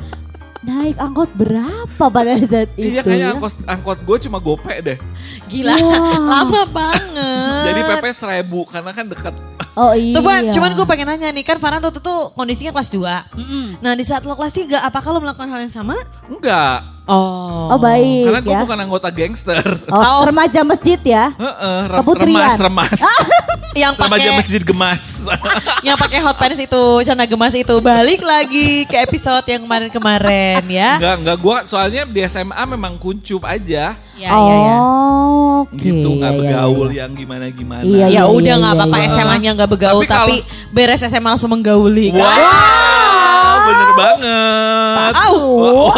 Naik 0.67 0.99
angkot 0.99 1.31
berapa 1.39 2.05
pada 2.11 2.33
saat 2.43 2.67
itu? 2.75 2.91
Iya 2.91 3.07
kayaknya 3.07 3.27
ya? 3.31 3.35
angkot, 3.39 3.55
angkot 3.71 3.99
gue 4.03 4.17
cuma 4.27 4.43
gope 4.43 4.75
deh. 4.83 4.99
Gila, 5.47 5.79
Wah. 5.79 6.19
lama 6.43 6.63
banget. 6.67 7.63
Jadi 7.71 7.81
PP 7.87 8.05
seribu 8.11 8.67
karena 8.67 8.91
kan 8.91 9.07
dekat. 9.07 9.35
Oh 9.79 9.95
iya. 9.99 10.19
Tuh 10.19 10.27
cuman 10.27 10.71
gue 10.75 10.87
pengen 10.91 11.07
nanya 11.07 11.31
nih 11.31 11.47
kan 11.47 11.63
Farhan 11.63 11.79
tuh, 11.79 11.95
tuh 12.03 12.35
kondisinya 12.35 12.75
kelas 12.75 12.91
2 12.91 13.79
Nah 13.79 13.93
di 13.95 14.03
saat 14.03 14.27
lo 14.27 14.35
kelas 14.35 14.51
3 14.51 14.83
apakah 14.83 15.15
lo 15.15 15.23
melakukan 15.23 15.47
hal 15.47 15.63
yang 15.63 15.71
sama? 15.71 15.95
Enggak. 16.27 16.83
Oh. 17.07 17.71
Oh 17.71 17.79
baik 17.79 18.27
Karena 18.27 18.41
gue 18.43 18.51
ya. 18.51 18.61
bukan 18.67 18.79
anggota 18.83 19.09
gangster. 19.15 19.63
Oh, 19.87 20.27
remaja 20.27 20.67
masjid 20.67 20.99
ya. 20.99 21.31
Heeh, 21.39 21.79
rem- 21.87 21.99
Keputrian. 22.03 22.59
remas 22.59 22.59
remas. 22.59 22.99
Yang 23.77 23.93
Remaja 24.01 24.09
pakai 24.09 24.31
masjid 24.41 24.63
gemas. 24.65 25.03
yang 25.87 25.97
pakai 26.01 26.19
hot 26.25 26.37
pants 26.41 26.57
itu, 26.57 26.83
celana 27.05 27.29
gemas 27.29 27.53
itu 27.53 27.75
balik 27.79 28.25
lagi 28.25 28.89
ke 28.89 28.97
episode 29.05 29.45
yang 29.45 29.69
kemarin-kemarin 29.69 30.65
ya. 30.65 30.97
enggak 30.97 31.15
enggak 31.21 31.37
gue 31.37 31.57
soalnya 31.69 32.03
di 32.09 32.21
SMA 32.25 32.63
memang 32.65 32.97
kuncup 32.97 33.45
aja. 33.45 33.93
Ya, 34.17 34.33
ya, 34.33 34.33
ya. 34.33 34.77
Oh, 34.81 35.69
Oke. 35.69 35.77
gitu 35.77 36.09
nggak 36.09 36.33
iya, 36.33 36.33
iya, 36.33 36.41
bergaul 36.41 36.89
iya. 36.89 36.99
yang 37.05 37.13
gimana 37.13 37.45
gimana. 37.53 37.85
Iya, 37.85 38.07
Ya 38.09 38.09
iya, 38.09 38.23
udah 38.25 38.55
iya, 38.57 38.61
nggak 38.65 38.73
iya, 38.73 38.81
apa-apa 38.81 38.97
iya. 38.97 39.09
SMA-nya 39.13 39.51
nggak 39.53 39.71
bergaul 39.77 40.03
Tapi 40.03 40.09
tapi, 40.09 40.37
kalau- 40.41 40.73
beres 40.73 41.03
SMA 41.05 41.29
langsung 41.29 41.53
menggauli. 41.53 42.17
kan? 42.17 42.96
Bener 43.69 43.91
banget. 43.95 45.13
Au, 45.19 45.91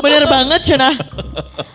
bener 0.00 0.24
banget 0.26 0.60
Cuna. 0.64 0.90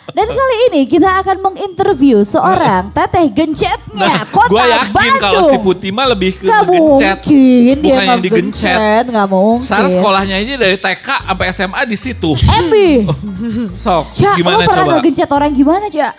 Dan 0.07 0.27
kali 0.27 0.55
ini 0.65 0.81
kita 0.85 1.19
akan 1.19 1.37
menginterview 1.41 2.23
seorang 2.23 2.87
teteh 2.89 3.27
gencetnya 3.29 4.23
kota 4.25 4.47
Gue 4.47 4.57
Nah, 4.57 4.67
yakin 4.79 4.93
Bandung. 4.95 5.19
kalau 5.19 5.41
si 5.43 5.57
Putih 5.59 5.91
mah 5.91 6.07
lebih 6.07 6.39
ke 6.39 6.47
Gak 6.47 6.63
gencet. 6.63 7.17
mungkin 7.19 7.75
dia 7.75 7.75
Bukan 7.75 7.91
yang 7.91 8.07
nggak 8.07 8.23
digencet. 8.23 8.77
gencet, 8.79 9.05
nggak 9.11 9.27
mungkin. 9.27 9.59
Sarah 9.61 9.91
sekolahnya 9.91 10.35
aja 10.37 10.53
dari 10.55 10.77
TK 10.77 11.07
sampai 11.21 11.45
SMA 11.51 11.81
di 11.83 11.97
situ. 11.97 12.31
Embi, 12.49 12.89
Sok, 13.83 14.05
Cak, 14.13 14.35
gimana 14.35 14.55
lo 14.57 14.65
pernah 14.65 14.85
coba? 14.85 14.93
ngegencet 14.95 15.29
orang 15.29 15.51
gimana, 15.51 15.85
Cak? 15.89 16.13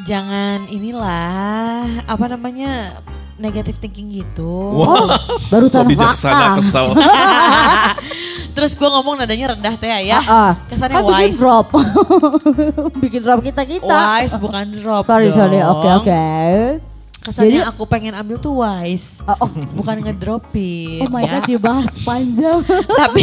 Jangan 0.00 0.58
inilah 0.66 1.76
apa 2.06 2.24
namanya 2.26 2.96
negative 3.38 3.78
thinking 3.78 4.10
gitu. 4.10 4.82
Wah, 4.82 5.16
Barusan 5.48 5.86
so 5.86 5.88
bijaksana 5.88 6.58
kesel. 6.58 6.86
Terus 8.58 8.74
gue 8.74 8.88
ngomong 8.90 9.14
nadanya 9.14 9.54
rendah 9.54 9.74
teh 9.78 9.86
ya. 9.86 10.18
Ah, 10.18 10.26
ah. 10.26 10.52
Kesannya 10.66 10.98
Kan 10.98 11.04
bikin 11.06 11.30
wise. 11.30 11.38
drop. 11.38 11.66
bikin 13.06 13.20
drop 13.22 13.40
kita 13.40 13.62
kita. 13.62 13.96
Wise 14.18 14.34
bukan 14.36 14.64
drop 14.74 15.06
Sorry 15.06 15.30
sorry. 15.30 15.62
dong. 15.62 15.78
Oke 15.78 15.88
oke. 16.02 16.24
Kesannya 17.22 17.62
Jadi- 17.62 17.70
aku 17.70 17.82
pengen 17.86 18.18
ambil 18.18 18.42
tuh 18.42 18.58
wise. 18.58 19.22
Oh, 19.22 19.46
oh. 19.46 19.50
Bukan 19.78 20.02
ngedropin. 20.02 21.06
Oh 21.06 21.10
my 21.12 21.22
ya. 21.22 21.38
god, 21.38 21.42
dibahas 21.46 21.94
panjang. 22.02 22.58
tapi 23.06 23.22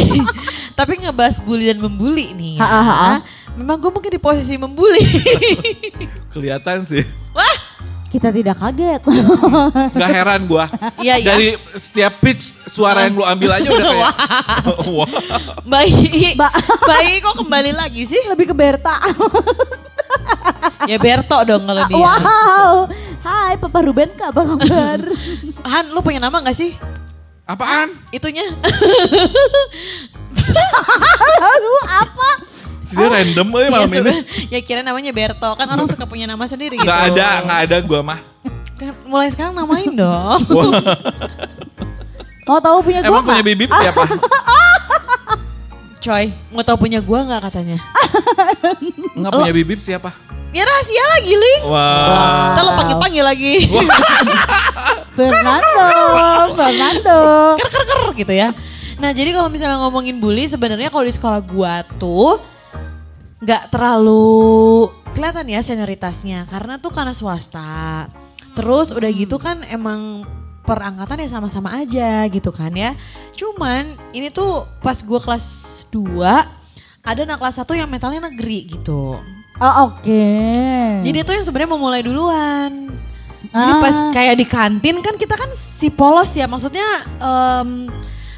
tapi 0.72 0.92
ngebahas 1.04 1.36
bully 1.44 1.68
dan 1.68 1.84
membuli 1.84 2.32
nih 2.32 2.52
ya. 2.56 2.64
Ha, 2.64 2.68
ha, 2.80 2.82
ha. 2.82 3.12
Memang 3.56 3.76
gue 3.76 3.88
mungkin 3.88 4.12
di 4.12 4.20
posisi 4.20 4.56
membuli. 4.56 5.00
Kelihatan 6.28 6.84
sih. 6.84 7.04
Kita 8.16 8.32
tidak 8.32 8.56
kaget. 8.56 9.00
Gak 10.00 10.08
heran 10.08 10.48
gua. 10.48 10.64
Iya, 10.96 11.20
iya. 11.20 11.28
Dari 11.36 11.48
setiap 11.76 12.16
pitch 12.24 12.56
suara 12.64 13.04
yang 13.04 13.20
lu 13.20 13.28
ambil 13.28 13.60
aja 13.60 13.68
udah 13.68 13.84
kayak. 13.92 14.14
Wah. 14.96 15.10
Bayi, 15.68 16.32
Ba- 16.32 16.56
bayi 16.88 17.20
kok 17.20 17.36
kembali 17.36 17.76
lagi 17.76 18.08
sih? 18.08 18.16
Lebih 18.24 18.48
ke 18.48 18.54
Berta. 18.56 18.96
Ya 20.88 20.96
Berto 20.96 21.36
dong 21.44 21.68
kalau 21.68 21.84
dia. 21.84 21.96
Wow. 22.00 22.88
Hai 23.20 23.60
Papa 23.60 23.84
Ruben 23.84 24.08
kak, 24.16 24.32
apa 24.32 24.42
kabar? 24.56 25.00
Han, 25.68 25.84
lu 25.92 26.00
punya 26.00 26.16
nama 26.16 26.40
gak 26.40 26.56
sih? 26.56 26.72
Apaan? 27.44 28.00
Itunya. 28.08 28.48
Lalu 31.36 31.74
apa? 31.84 32.30
Dia 32.92 33.06
random 33.10 33.46
aja 33.50 33.68
malam 33.72 33.90
ya, 33.90 34.00
ini. 34.02 34.14
ya 34.54 34.60
kira 34.62 34.80
namanya 34.86 35.10
Berto. 35.10 35.50
Kan 35.58 35.66
orang 35.66 35.86
suka 35.90 36.06
punya 36.06 36.30
nama 36.30 36.44
sendiri 36.46 36.78
gitu. 36.78 36.86
Gak 36.86 37.14
ada, 37.14 37.42
gak 37.42 37.58
ada 37.66 37.76
gua 37.82 38.00
mah. 38.02 38.20
Kan 38.76 38.92
mulai 39.08 39.32
sekarang 39.32 39.56
namain 39.56 39.90
dong. 39.90 40.40
Mau 42.46 42.62
tahu 42.62 42.78
punya 42.86 43.02
gue 43.02 43.10
Emang 43.10 43.26
punya 43.26 43.42
bibip 43.42 43.70
siapa? 43.74 44.06
Coy, 45.98 46.30
mau 46.54 46.62
tau 46.62 46.78
punya 46.78 47.02
gua 47.02 47.26
nggak 47.26 47.50
katanya? 47.50 47.82
Enggak 49.18 49.32
punya 49.34 49.50
bibip 49.50 49.82
siapa? 49.82 50.14
Ya 50.54 50.62
rahasia 50.62 51.04
lagi, 51.18 51.34
Ling. 51.34 51.62
Wah. 51.66 52.54
Lo 52.62 52.78
panggil-panggil 52.78 53.24
lagi. 53.26 53.66
Fernando, 55.18 55.90
Fernando. 56.54 57.18
ker 57.58 57.66
ker 57.66 57.82
ker 57.82 58.00
gitu 58.14 58.30
ya. 58.30 58.54
Nah 59.02 59.10
jadi 59.10 59.34
kalau 59.34 59.50
misalnya 59.50 59.82
ngomongin 59.82 60.22
bully 60.22 60.46
sebenarnya 60.46 60.86
kalau 60.88 61.02
di 61.02 61.18
sekolah 61.18 61.42
gua 61.42 61.82
tuh 61.98 62.38
nggak 63.36 63.68
terlalu 63.68 64.88
kelihatan 65.12 65.46
ya 65.48 65.60
senioritasnya 65.60 66.48
karena 66.48 66.80
tuh 66.80 66.92
karena 66.92 67.12
swasta. 67.12 68.08
Terus 68.56 68.92
udah 68.96 69.10
gitu 69.12 69.36
kan 69.36 69.60
emang 69.68 70.24
perangkatan 70.64 71.22
ya 71.22 71.28
sama-sama 71.28 71.76
aja 71.76 72.24
gitu 72.32 72.48
kan 72.50 72.72
ya. 72.72 72.96
Cuman 73.36 74.00
ini 74.16 74.32
tuh 74.32 74.64
pas 74.80 74.96
gua 75.04 75.20
kelas 75.20 75.44
2 75.92 77.06
ada 77.06 77.20
anak 77.22 77.38
kelas 77.38 77.62
1 77.62 77.78
yang 77.78 77.88
mentalnya 77.88 78.24
negeri 78.26 78.66
gitu. 78.66 79.20
Oh, 79.56 79.74
oke. 79.88 80.28
Jadi 81.00 81.16
itu 81.16 81.30
yang 81.32 81.44
sebenarnya 81.46 81.70
mau 81.70 81.80
mulai 81.80 82.04
duluan. 82.04 82.92
Jadi 83.46 83.72
Ah. 83.72 83.80
pas 83.80 83.96
kayak 84.12 84.36
di 84.36 84.44
kantin 84.44 85.00
kan 85.00 85.14
kita 85.16 85.32
kan 85.32 85.48
si 85.54 85.88
polos 85.88 86.34
ya 86.34 86.44
maksudnya 86.50 86.84
em 87.16 87.88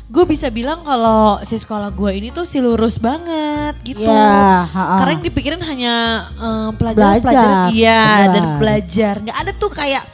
gue 0.09 0.25
bisa 0.25 0.49
bilang 0.49 0.81
kalau 0.83 1.37
si 1.43 1.55
sekolah 1.55 1.89
gue 1.91 2.11
ini 2.15 2.29
tuh 2.29 2.43
si 2.43 2.59
lurus 2.59 2.97
banget 2.97 3.77
gitu. 3.83 4.03
Ya, 4.03 4.65
ha-ha. 4.65 4.97
Karena 4.97 5.11
yang 5.13 5.25
dipikirin 5.25 5.61
hanya 5.61 5.95
em, 6.33 6.71
pelajaran 6.73 7.05
Belajar. 7.15 7.23
pelajaran 7.23 7.69
iya 7.71 8.01
Benar. 8.01 8.33
dan 8.33 8.45
belajar. 8.57 9.15
nggak 9.21 9.39
ada 9.39 9.53
tuh 9.55 9.71
kayak 9.71 10.05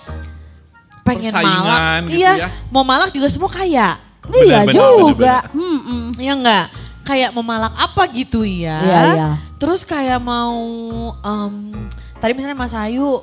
pengen 1.00 1.30
malak. 1.30 2.08
gitu 2.08 2.16
iya, 2.16 2.32
ya. 2.34 2.48
mau 2.68 2.82
malak 2.82 3.10
juga 3.10 3.28
semua 3.28 3.46
kaya. 3.48 4.00
iya 4.34 4.64
Benar, 4.64 4.66
benar, 4.66 4.90
juga. 5.04 5.14
benar, 5.14 5.42
Hmm-mm. 5.52 6.02
Ya 6.16 6.32
enggak? 6.32 6.66
Kayak 7.04 7.30
memalak 7.30 7.74
apa 7.74 8.02
gitu 8.08 8.40
ya. 8.42 8.78
Iya, 8.80 9.00
iya. 9.12 9.28
Terus 9.54 9.84
kayak 9.84 10.18
mau 10.18 10.58
em, 11.14 11.54
tadi 12.16 12.32
misalnya 12.32 12.56
Mas 12.56 12.72
Ayu 12.72 13.20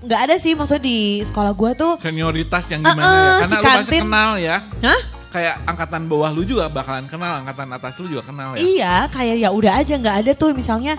nggak 0.00 0.20
ada 0.24 0.34
sih 0.34 0.56
maksudnya 0.56 0.80
di 0.80 0.98
sekolah 1.20 1.52
gua 1.52 1.70
tuh 1.70 2.00
Senioritas 2.00 2.64
yang 2.66 2.80
Eh, 2.80 2.88
gimana 2.88 3.04
eh, 3.04 3.12
ya? 3.12 3.20
si 3.20 3.28
Karena 3.28 3.44
lu 3.52 3.60
pasti 3.60 3.68
kantin. 3.86 4.02
kenal 4.02 4.30
ya. 4.34 4.56
Hah? 4.80 5.00
Kayak 5.30 5.62
angkatan 5.64 6.04
bawah 6.04 6.28
lu 6.28 6.42
juga 6.42 6.66
bakalan 6.66 7.06
kenal, 7.06 7.38
angkatan 7.38 7.70
atas 7.70 7.94
lu 7.96 8.06
juga 8.08 8.26
kenal 8.26 8.54
ya. 8.54 8.58
Iya, 8.58 8.94
kayak 9.08 9.36
ya 9.38 9.48
udah 9.48 9.72
aja 9.78 9.94
nggak 9.94 10.16
ada 10.20 10.32
tuh 10.34 10.50
misalnya 10.50 10.98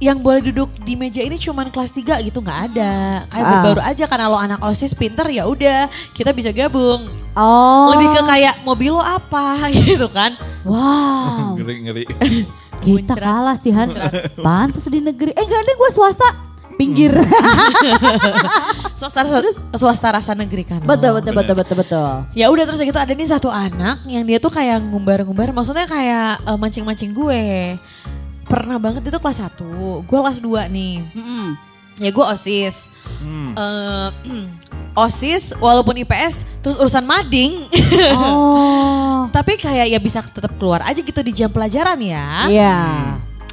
yang 0.00 0.16
boleh 0.16 0.40
duduk 0.42 0.72
di 0.80 0.96
meja 0.96 1.20
ini 1.20 1.36
cuman 1.36 1.68
kelas 1.68 1.92
3 1.92 2.24
gitu 2.24 2.40
nggak 2.40 2.72
ada. 2.72 3.20
Kayak 3.28 3.44
Ah. 3.46 3.60
baru 3.62 3.80
aja 3.84 4.04
karena 4.08 4.26
lo 4.26 4.38
anak 4.38 4.60
OSIS 4.60 4.96
pinter 4.96 5.28
ya 5.28 5.44
udah 5.44 5.86
kita 6.10 6.32
bisa 6.32 6.50
gabung. 6.50 7.04
Oh. 7.36 7.92
Lebih 7.92 8.08
ke 8.10 8.20
kayak 8.24 8.54
mobil 8.64 8.96
lo 8.96 9.04
apa 9.04 9.60
gitu 9.76 10.08
kan. 10.08 10.40
Wow. 10.64 11.52
Ngeri-ngeri. 11.60 12.08
Kita 12.80 13.12
Muncrat. 13.12 13.20
kalah 13.20 13.56
sih 13.60 13.76
Han. 13.76 13.92
Pantes 14.40 14.88
di 14.88 14.98
negeri. 14.98 15.36
Eh 15.36 15.44
enggak 15.44 15.62
deh 15.62 15.76
gue 15.76 15.90
swasta. 15.92 16.48
Pinggir. 16.80 17.12
Swasta 19.00 19.20
swasta 19.76 20.08
rasa 20.12 20.32
negeri 20.32 20.64
kan. 20.64 20.80
betul, 20.84 21.16
betul, 21.16 21.32
betul, 21.36 21.56
betul, 21.56 21.76
betul. 21.76 22.10
Ya 22.36 22.48
udah 22.48 22.64
terus 22.68 22.80
gitu 22.80 22.96
ada 22.96 23.12
nih 23.12 23.28
satu 23.28 23.48
anak 23.52 24.04
yang 24.08 24.24
dia 24.24 24.36
tuh 24.40 24.52
kayak 24.52 24.80
ngumbar-ngumbar 24.80 25.52
maksudnya 25.52 25.84
kayak 25.84 26.40
eh, 26.44 26.56
mancing-mancing 26.56 27.12
gue. 27.12 27.76
Pernah 28.48 28.80
banget 28.80 29.04
itu 29.06 29.18
kelas 29.20 29.40
1, 29.40 30.08
gue 30.08 30.18
kelas 30.20 30.38
2 30.42 30.74
nih. 30.74 30.94
Mm-mm. 31.16 31.46
Ya 32.00 32.10
gue 32.12 32.24
OSIS. 32.24 32.88
Hmm. 33.20 33.52
Eh, 33.56 34.08
OSIS 35.04 35.56
walaupun 35.60 35.96
IPS 36.00 36.64
terus 36.64 36.76
urusan 36.80 37.04
mading. 37.04 37.68
Oh. 38.16 39.28
Tapi 39.30 39.60
kayak 39.60 39.92
ya 39.92 40.00
bisa 40.00 40.24
tetap 40.24 40.56
keluar 40.56 40.80
aja 40.82 40.96
gitu 40.96 41.20
di 41.20 41.36
jam 41.36 41.52
pelajaran 41.52 42.00
ya. 42.00 42.48
Iya. 42.48 42.76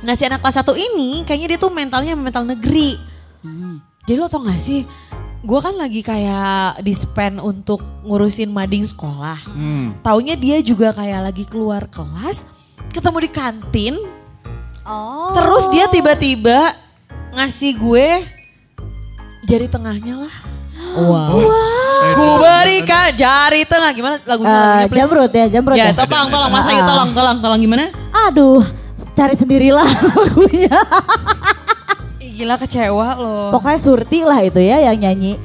Nah 0.01 0.13
si 0.15 0.23
anak 0.23 0.39
kelas 0.39 0.63
1 0.63 0.71
ini 0.79 1.27
kayaknya 1.27 1.55
dia 1.55 1.59
tuh 1.59 1.71
mentalnya 1.71 2.15
mental 2.15 2.47
negeri. 2.47 2.95
Hmm. 3.39 3.79
Jadi 4.03 4.17
lo 4.17 4.27
tau 4.27 4.41
gak 4.41 4.57
sih? 4.57 4.87
Gue 5.39 5.59
kan 5.59 5.73
lagi 5.73 5.99
kayak 5.99 6.79
di 6.79 6.91
spend 6.91 7.37
untuk 7.37 7.79
ngurusin 8.01 8.47
mading 8.47 8.83
sekolah. 8.83 9.37
Hmm. 9.45 9.93
Taunya 9.99 10.33
dia 10.33 10.57
juga 10.59 10.91
kayak 10.91 11.21
lagi 11.23 11.43
keluar 11.43 11.85
kelas, 11.85 12.47
ketemu 12.89 13.17
di 13.21 13.29
kantin, 13.29 13.95
Oh. 14.81 15.31
terus 15.31 15.67
dia 15.67 15.85
tiba-tiba 15.85 16.71
ngasih 17.33 17.75
gue 17.75 18.07
jari 19.43 19.67
tengahnya 19.67 20.23
lah. 20.23 20.35
Wow. 20.97 21.43
Ku 22.09 22.25
berikan 22.37 23.11
jari 23.11 23.61
tengah 23.63 23.91
gimana 23.91 24.15
lagunya? 24.19 24.47
Eh, 24.47 24.57
lagunya 24.57 24.87
please? 24.87 24.97
jamrut 24.97 25.31
ya, 25.31 25.45
jamrut 25.47 25.75
Ya, 25.75 25.85
ya. 25.85 25.93
to- 25.93 26.07
tolong 26.07 26.29
tolong 26.29 26.49
Mas 26.49 26.65
Ayu 26.65 26.79
Ah. 26.79 26.87
tolong 26.87 27.09
tolong 27.11 27.37
tolong 27.37 27.59
gimana? 27.59 27.91
Aduh, 28.25 28.63
cari 29.13 29.35
sendirilah 29.35 29.85
lagunya. 30.09 30.71
Gila 32.37 32.53
kecewa 32.61 33.17
loh. 33.17 33.49
Pokoknya 33.49 33.79
Surti 33.81 34.21
lah 34.21 34.45
itu 34.45 34.61
ya 34.61 34.77
yang 34.85 35.01
nyanyi. 35.01 35.41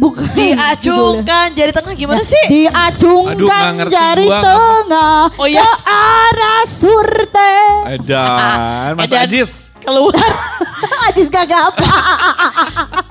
Bukan. 0.00 0.32
Diacungkan 0.32 1.52
jari 1.52 1.68
tengah 1.76 1.92
gimana 1.92 2.24
sih? 2.24 2.72
Aduh, 2.72 3.28
nggak 3.28 3.36
Diacungkan 3.36 3.72
ngerti 3.76 3.92
jari 3.92 4.24
gua, 4.24 4.40
tengah 4.40 5.24
Oh 5.36 5.44
iya. 5.44 5.60
ke 5.60 5.72
arah 5.84 6.64
Surte. 6.64 7.56
Edan, 7.92 8.90
Mas 8.96 9.12
Edan. 9.12 9.28
Ajis. 9.28 9.68
Keluar. 9.84 10.16
Ajis 11.12 11.28
kagak 11.28 11.60
apa. 11.76 11.92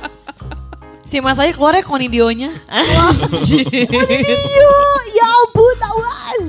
Si 1.09 1.17
Mas 1.17 1.35
Ayu 1.35 1.51
keluarnya 1.51 1.81
konidionya. 1.81 2.53
Iya, 3.49 4.69
ya 5.09 5.25
ampun 5.41 5.77
awas. 5.81 6.45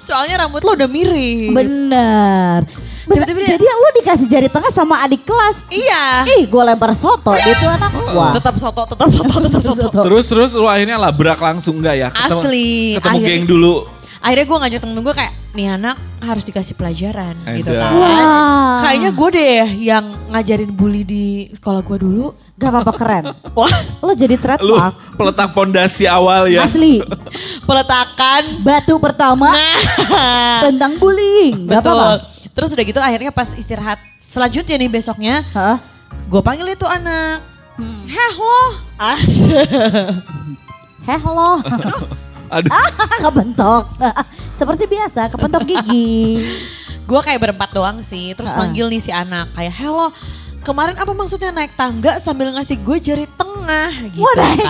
Soalnya 0.00 0.38
rambut 0.38 0.62
lo 0.62 0.72
udah 0.72 0.86
miring. 0.86 1.50
Bener. 1.50 2.62
Bener. 3.04 3.26
Tiba-tiba 3.26 3.38
dia- 3.42 3.50
Jadi 3.52 3.64
lu 3.66 3.88
dikasih 3.96 4.26
jari 4.28 4.48
tengah 4.48 4.70
sama 4.70 5.02
adik 5.02 5.22
kelas. 5.22 5.66
Iya. 5.68 6.24
Ih, 6.30 6.46
gue 6.46 6.62
lempar 6.62 6.94
soto 6.94 7.34
dia 7.34 7.52
tuh 7.52 7.68
anak. 7.68 7.90
Wah. 8.14 8.32
Tetap 8.32 8.54
soto, 8.56 8.82
tetap 8.86 9.08
soto, 9.10 9.34
tetap 9.44 9.62
soto. 9.62 9.86
Terus 9.90 10.24
terus 10.24 10.50
lu 10.54 10.64
akhirnya 10.64 10.94
labrak 10.94 11.36
langsung 11.36 11.78
nggak 11.78 11.96
ya? 11.96 12.08
Ketemu, 12.08 12.38
Asli. 12.38 12.68
Ketemu 12.94 13.10
Akhirnya- 13.10 13.28
geng 13.28 13.44
dulu. 13.44 13.74
Akhirnya 14.24 14.46
gue 14.46 14.56
ngajak 14.56 14.80
temen 14.80 14.96
gue 14.96 15.12
kayak, 15.12 15.32
nih 15.52 15.68
anak 15.68 15.96
harus 16.18 16.42
dikasih 16.42 16.74
pelajaran 16.74 17.34
gitu 17.60 17.68
kan. 17.68 17.90
Wah. 17.92 18.80
Kayaknya 18.80 19.10
gue 19.12 19.28
deh 19.34 19.66
yang 19.82 20.04
ngajarin 20.30 20.70
bully 20.72 21.02
di 21.02 21.24
sekolah 21.52 21.82
gue 21.82 21.98
dulu. 21.98 22.32
Gak 22.54 22.70
apa-apa 22.70 22.92
keren. 22.94 23.24
Wah, 23.52 23.74
Lo 23.98 24.12
jadi 24.12 24.34
Lu 24.34 24.42
trademark. 24.76 24.94
peletak 25.12 25.48
pondasi 25.50 26.06
awal 26.06 26.46
ya. 26.46 26.62
Asli. 26.62 27.02
peletakan. 27.62 28.62
Batu 28.62 28.94
pertama 28.96 29.50
Nah, 29.50 29.80
tentang 30.62 30.94
bullying. 30.94 31.66
Gak 31.66 31.82
betul. 31.82 31.98
apa-apa. 31.98 32.30
Terus 32.48 32.70
udah 32.70 32.84
gitu 32.84 33.00
akhirnya 33.00 33.30
pas 33.30 33.50
istirahat 33.50 33.98
selanjutnya 34.16 34.76
nih 34.76 34.86
besoknya, 34.88 35.42
Hah? 35.50 35.82
gue 36.24 36.40
panggil 36.40 36.70
itu 36.70 36.86
anak. 36.86 37.42
Heh 38.06 38.32
lo. 38.36 38.62
Ah, 38.94 39.18
Heh 41.04 41.20
lo. 41.20 41.58
Aduh. 42.54 42.70
kepentok. 43.18 43.84
Seperti 44.54 44.86
biasa, 44.86 45.26
kepentok 45.26 45.66
gigi. 45.66 46.38
gue 47.02 47.20
kayak 47.20 47.42
berempat 47.42 47.74
doang 47.74 47.98
sih. 48.00 48.30
Terus 48.32 48.48
Ah. 48.48 48.62
manggil 48.62 48.86
nih 48.86 49.02
si 49.02 49.10
anak 49.10 49.50
kayak, 49.52 49.74
hello. 49.74 50.14
Kemarin 50.64 50.96
apa 50.96 51.12
maksudnya 51.12 51.50
naik 51.50 51.72
tangga 51.74 52.16
sambil 52.18 52.48
ngasih 52.50 52.76
gue 52.78 52.96
jari 52.98 53.26
tengah 53.30 53.92
gitu 54.08 54.24
Wah, 54.24 54.34
naik 54.34 54.64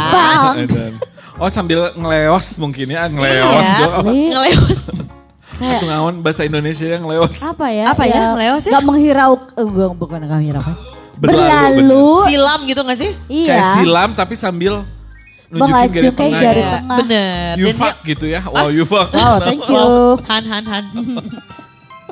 bang. 0.68 0.94
Oh 1.34 1.46
sambil 1.46 1.90
ngeleos 1.92 2.58
mungkin 2.58 2.86
ya, 2.88 3.06
ngeleos 3.06 3.62
Iya. 3.64 3.86
Asli. 3.88 4.20
Ngelewas. 4.28 4.80
Atau 5.54 5.86
ngawon 5.86 6.14
bahasa 6.18 6.42
Indonesia 6.42 6.82
yang 6.84 7.02
leos. 7.04 7.38
apa 7.40 7.70
ya? 7.70 7.84
Apa 7.88 8.04
ya, 8.04 8.34
Leos 8.34 8.66
ya? 8.66 8.74
Gak 8.74 8.82
menghirau, 8.82 9.38
eh, 9.54 9.62
gue 9.62 9.86
bukan 9.88 10.18
gak 10.20 10.34
menghirau. 10.34 10.62
Berlalu, 11.14 11.78
Berlalu, 11.78 12.06
Silam 12.26 12.60
gitu 12.66 12.80
gak 12.82 12.98
sih? 12.98 13.10
iya. 13.28 13.50
Kayak 13.54 13.66
silam 13.72 14.10
tapi 14.12 14.34
sambil 14.34 14.82
nunjukin 15.46 15.70
jari 15.94 16.10
kayak 16.10 16.14
tengah. 16.18 16.40
jari 16.42 16.58
ya. 16.60 16.70
tengah. 16.74 16.98
Bener. 16.98 17.52
You 17.54 17.66
Dan 17.66 17.76
fuck 17.78 17.96
gitu 18.02 18.24
ya. 18.26 18.40
Wow, 18.44 18.66
you 18.68 18.82
fuck. 18.84 19.08
Wow, 19.10 19.38
thank 19.38 19.62
you. 19.62 19.84
Han, 20.26 20.42
Han, 20.44 20.64
Han. 20.66 20.84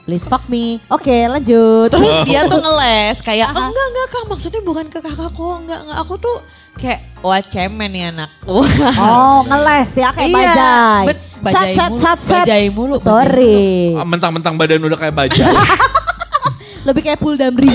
Please 0.03 0.27
fuck 0.27 0.43
me. 0.47 0.83
Oke, 0.91 1.15
lanjut. 1.25 1.87
Terus 1.87 2.15
dia 2.29 2.45
tuh 2.45 2.59
ngeles 2.59 3.23
kayak 3.23 3.55
enggak 3.55 3.87
enggak 3.87 4.07
kak 4.09 4.25
maksudnya 4.27 4.61
bukan 4.61 4.87
ke 4.87 4.99
kakak 4.99 5.31
kok 5.31 5.55
enggak 5.63 5.81
enggak 5.81 5.99
aku 5.99 6.15
tuh 6.19 6.37
kayak 6.75 7.01
wah 7.21 7.39
cemen 7.39 7.89
nih 7.89 8.11
anak. 8.11 8.31
Oh, 8.99 9.47
ngeles 9.47 9.91
ya 9.95 10.11
kayak 10.11 10.29
Iya, 10.29 10.37
bajai. 10.37 11.05
bet- 11.07 11.27
bajai 11.43 11.55
set, 11.55 11.71
set, 11.73 11.91
mulu, 11.91 12.01
set, 12.01 12.19
set. 12.19 12.35
bajai 12.43 12.65
mulu, 12.69 12.95
bajai 12.97 13.07
Sorry. 13.07 13.63
Ah, 13.95 14.07
Mentang-mentang 14.07 14.55
badan 14.55 14.83
udah 14.83 14.99
kayak 14.99 15.15
bajai. 15.15 15.47
Lebih 16.87 17.03
kayak 17.05 17.19
pull 17.19 17.39
damri. 17.39 17.71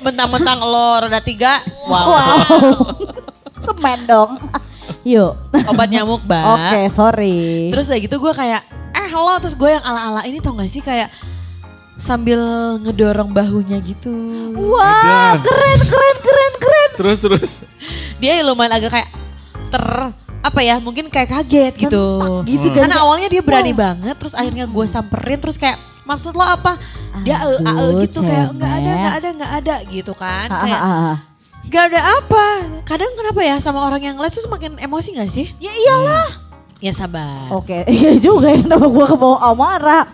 Mentang-mentang 0.00 0.60
lo 0.60 1.00
roda 1.00 1.20
tiga, 1.20 1.60
wow. 1.84 1.96
wow. 2.08 2.36
Semen 3.56 4.04
dong. 4.04 4.36
Yuk. 5.00 5.32
Obat 5.64 5.88
nyamuk, 5.88 6.24
Mbak. 6.24 6.44
Oke, 6.46 6.80
sorry. 6.92 7.68
Terus 7.68 7.88
udah 7.88 8.00
gitu 8.00 8.16
gue 8.18 8.32
kayak, 8.32 8.64
eh 9.06 9.12
lo 9.14 9.34
terus 9.40 9.56
gue 9.56 9.70
yang 9.70 9.84
ala-ala 9.84 10.22
ini 10.28 10.38
tau 10.42 10.52
gak 10.56 10.68
sih 10.68 10.82
kayak 10.84 11.08
sambil 12.00 12.40
ngedorong 12.80 13.30
bahunya 13.30 13.76
gitu. 13.84 14.10
Wah, 14.56 15.36
Edan. 15.36 15.44
keren, 15.44 15.80
keren, 15.84 16.16
keren, 16.24 16.52
keren. 16.56 16.90
terus 16.96 17.18
terus. 17.20 17.52
Dia 18.16 18.40
lumayan 18.40 18.72
agak 18.80 18.90
kayak 18.96 19.08
ter 19.68 19.84
apa 20.40 20.60
ya 20.64 20.80
mungkin 20.80 21.12
kayak 21.12 21.28
kaget 21.28 21.76
gitu. 21.76 22.04
Sentak 22.24 22.48
gitu 22.48 22.66
kan. 22.72 22.88
Karena 22.88 22.96
awalnya 23.04 23.28
dia 23.28 23.44
berani 23.44 23.76
banget, 23.76 24.16
terus 24.16 24.32
akhirnya 24.32 24.64
gue 24.64 24.86
samperin, 24.88 25.38
terus 25.38 25.60
kayak 25.60 25.76
maksud 26.08 26.32
lo 26.32 26.42
apa? 26.42 26.80
Dia 27.20 27.44
e 27.44 27.60
e 27.60 27.68
Aduh, 27.68 28.00
gitu 28.00 28.24
kayak 28.24 28.56
nggak 28.56 28.72
ada 28.80 28.90
nggak 28.96 29.14
ada 29.20 29.28
nggak 29.36 29.52
ada 29.60 29.74
gitu 29.92 30.12
kan. 30.16 30.48
Ah, 30.48 30.60
Kayak 30.64 30.80
ah, 30.80 30.88
ah. 30.88 31.16
nggak 31.68 31.84
ada 31.92 32.00
apa. 32.16 32.46
Kadang 32.88 33.12
kenapa 33.12 33.40
ya 33.44 33.56
sama 33.60 33.84
orang 33.84 34.00
yang 34.00 34.16
les 34.16 34.32
tuh 34.32 34.40
semakin 34.48 34.80
emosi 34.80 35.20
gak 35.20 35.28
sih? 35.28 35.52
Ya 35.60 35.70
iyalah. 35.70 36.49
Ya 36.80 36.92
sabar. 36.92 37.52
Oke, 37.52 37.84
iya 37.92 38.16
juga 38.16 38.48
ya 38.48 38.60
kenapa 38.60 38.86
gua 38.86 39.06
kebawa 39.06 39.38
amarah. 39.46 40.04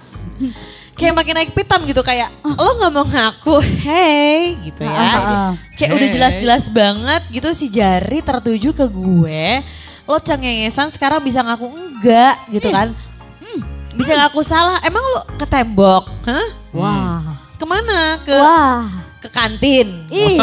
Kayak 0.92 1.14
makin 1.14 1.34
naik 1.36 1.52
pitam 1.52 1.84
gitu 1.84 2.00
kayak 2.00 2.32
lo 2.42 2.70
nggak 2.74 2.90
mau 2.90 3.04
ngaku, 3.04 3.54
hey 3.84 4.56
gitu 4.64 4.82
ya. 4.82 4.90
Ah, 4.90 5.04
ah, 5.04 5.20
ah. 5.22 5.50
Kayak 5.72 5.92
udah 5.92 6.08
Hey. 6.08 6.14
jelas-jelas 6.14 6.64
banget 6.66 7.22
gitu 7.30 7.48
si 7.52 7.68
jari 7.68 8.18
tertuju 8.18 8.72
ke 8.72 8.86
gue. 8.86 9.60
Lo 10.02 10.16
cengengesan 10.18 10.88
sekarang 10.88 11.20
bisa 11.20 11.38
ngaku 11.40 11.68
enggak 11.68 12.34
gitu 12.48 12.68
kan. 12.68 12.96
Hmm, 13.38 13.60
Bisa 13.92 14.16
ngaku 14.16 14.40
salah. 14.40 14.80
Emang 14.80 15.04
lo 15.04 15.22
ke 15.36 15.44
tembok? 15.44 16.08
Hah? 16.24 16.46
Wah. 16.72 17.22
Ke 17.54 17.64
mana? 17.64 18.00
Ke 18.20 18.32
Wah. 18.34 18.84
ke 19.20 19.28
kantin? 19.28 20.08
Ih, 20.08 20.40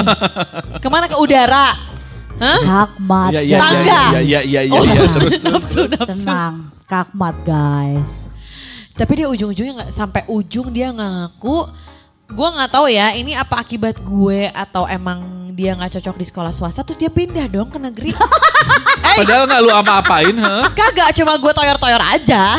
Ke 0.77 0.87
mana? 0.87 1.05
Ke 1.05 1.17
udara? 1.17 1.73
Hah? 2.37 2.59
skakmat. 2.61 3.29
Iya 3.31 3.41
iya 3.41 3.57
Tangga. 3.59 4.01
iya 4.13 4.19
iya 4.19 4.39
iya 4.41 4.61
iya 4.65 4.79
Oh, 4.79 4.83
iya 4.83 5.01
terus. 5.07 5.39
nafsu, 5.41 5.81
nafsu. 5.85 6.23
Tenang, 6.25 6.55
skakmat 6.73 7.35
guys. 7.43 8.11
Tapi 8.93 9.11
dia 9.17 9.27
ujung-ujungnya 9.27 9.73
nggak 9.79 9.91
sampai 9.91 10.21
ujung 10.27 10.69
dia 10.69 10.89
nggak 10.89 11.11
ngaku. 11.13 11.57
Gue 12.29 12.47
nggak 12.49 12.71
tahu 12.71 12.85
ya 12.89 13.13
ini 13.13 13.33
apa 13.33 13.61
akibat 13.61 14.01
gue 14.01 14.49
atau 14.49 14.85
emang 14.85 15.21
dia 15.53 15.77
nggak 15.77 15.97
cocok 15.97 16.15
di 16.17 16.25
sekolah 16.25 16.49
swasta 16.49 16.81
terus 16.81 16.97
dia 16.97 17.09
pindah 17.09 17.45
dong 17.45 17.69
ke 17.69 17.77
negeri. 17.77 18.09
eh 19.07 19.15
Padahal 19.21 19.45
nggak 19.45 19.61
lu 19.61 19.69
apa-apain, 19.69 20.35
ha? 20.41 20.65
kagak 20.73 21.13
cuma 21.13 21.37
gue 21.37 21.51
toyor-toyor 21.53 22.01
aja. 22.01 22.57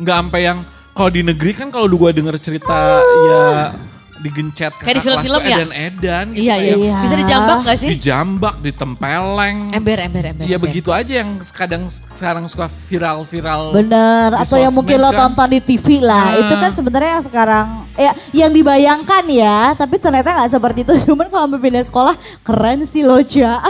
Nggak 0.00 0.16
sampai 0.16 0.40
yang 0.42 0.58
kalau 0.90 1.10
di 1.12 1.22
negeri 1.22 1.52
kan 1.52 1.68
kalau 1.68 1.86
gua 1.92 2.10
denger 2.10 2.36
cerita 2.36 2.98
ya 3.00 3.72
digencet 4.20 4.72
Kayak 4.76 4.96
di 4.96 5.00
film-film 5.00 5.40
ya? 5.42 5.56
edan-edan 5.56 6.24
gitu. 6.36 6.44
Iya 6.44 6.54
iya. 6.60 6.74
Iya. 6.76 6.96
Bisa 7.00 7.14
dijambak 7.16 7.58
gak 7.64 7.78
sih? 7.80 7.88
Dijambak, 7.96 8.54
ditempeleng. 8.60 9.56
Ember 9.72 9.98
ember 9.98 10.24
ember. 10.30 10.44
Iya 10.44 10.56
ember. 10.60 10.66
begitu 10.68 10.90
aja 10.92 11.12
yang 11.24 11.30
kadang 11.56 11.88
sekarang 11.88 12.44
suka 12.46 12.68
viral-viral. 12.86 13.72
Bener, 13.72 14.28
atau 14.36 14.56
yang 14.60 14.72
mungkin 14.76 15.00
sosmed 15.00 15.08
lo 15.08 15.10
kan. 15.10 15.20
tonton 15.32 15.48
di 15.56 15.60
TV 15.64 15.86
lah. 16.04 16.24
Ah. 16.36 16.40
Itu 16.44 16.54
kan 16.60 16.70
sebenarnya 16.76 17.10
yang 17.16 17.24
sekarang 17.24 17.66
ya 17.96 18.12
yang 18.36 18.50
dibayangkan 18.52 19.24
ya, 19.28 19.58
tapi 19.74 19.96
ternyata 19.96 20.28
nggak 20.36 20.50
seperti 20.52 20.78
itu. 20.84 20.92
Cuman 21.08 21.26
kalau 21.32 21.56
pindah 21.56 21.84
sekolah 21.84 22.14
keren 22.44 22.84
sih 22.84 23.00
lo 23.00 23.22
Ja. 23.24 23.62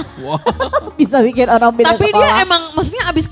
Bisa 0.99 1.21
bikin 1.21 1.47
orang 1.47 1.73
pindah 1.77 1.95
Tapi 1.95 2.11
sekolah. 2.11 2.27
dia 2.27 2.43
emang 2.43 2.63
maksudnya 2.73 3.05
abis 3.09 3.27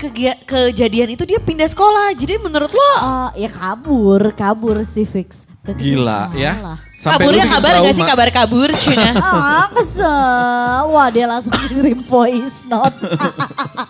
kejadian 0.45 1.09
itu 1.13 1.23
dia 1.27 1.39
pindah 1.41 1.67
sekolah. 1.67 2.15
Jadi 2.15 2.37
menurut 2.39 2.71
lo 2.71 2.89
Ah, 2.99 3.29
ya 3.33 3.49
kabur, 3.49 4.31
kabur 4.35 4.83
sih 4.85 5.03
fix. 5.03 5.48
Berarti 5.59 5.81
Gila 5.81 6.21
ya. 6.33 6.51
Sampai 6.95 7.19
kaburnya 7.19 7.45
kabar 7.45 7.73
gak 7.79 7.93
sih 7.93 8.05
kabar 8.05 8.27
kabur 8.29 8.69
Cina? 8.71 9.11
Ah, 9.19 9.67
kesel. 9.69 10.81
Wah, 10.89 11.07
dia 11.09 11.25
langsung 11.25 11.51
kirim 11.67 12.01
voice 12.03 12.63
note. 12.65 12.95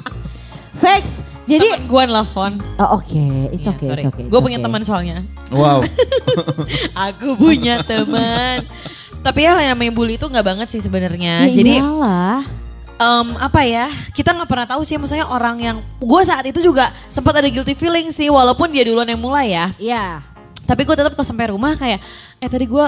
Vex, 0.81 1.03
jadi 1.43 1.75
Temen 1.75 1.87
gue 1.87 2.03
nelfon. 2.05 2.53
oh, 2.77 2.97
oke, 2.97 3.23
it's 3.51 3.63
Iya, 3.63 3.73
okay, 3.73 3.85
sorry. 3.85 4.01
it's 4.01 4.09
okay. 4.09 4.23
it's 4.23 4.31
Gue 4.31 4.39
punya 4.39 4.57
okay. 4.57 4.65
teman 4.65 4.81
soalnya. 4.81 5.17
Wow. 5.49 5.83
Aku 6.95 7.35
punya 7.35 7.83
teman. 7.83 8.63
Tapi 9.19 9.39
ya 9.43 9.59
yang 9.59 9.75
namanya 9.75 9.91
bully 9.91 10.15
itu 10.15 10.23
nggak 10.23 10.45
banget 10.45 10.67
sih 10.69 10.79
sebenarnya. 10.79 11.43
Ya 11.45 11.51
Jadi 11.51 11.73
iyalah. 11.75 12.47
em, 12.95 13.27
apa 13.35 13.61
ya? 13.61 13.91
Kita 14.09 14.31
nggak 14.31 14.47
pernah 14.47 14.63
tahu 14.65 14.81
sih. 14.81 14.95
Maksudnya 14.95 15.27
orang 15.27 15.59
yang 15.59 15.77
gue 15.97 16.21
saat 16.23 16.43
itu 16.43 16.63
juga 16.63 16.89
sempat 17.07 17.35
ada 17.35 17.45
guilty 17.45 17.75
feeling 17.75 18.07
sih, 18.09 18.27
walaupun 18.27 18.71
dia 18.71 18.87
duluan 18.87 19.05
yang 19.05 19.19
mulai 19.19 19.51
ya. 19.51 19.65
Iya. 19.75 20.23
Tapi 20.69 20.81
gue 20.83 20.93
tetap 20.93 21.11
ke 21.11 21.23
sampai 21.23 21.49
rumah 21.49 21.73
kayak, 21.73 21.97
eh 22.37 22.45
tadi 22.45 22.63
gue 22.63 22.85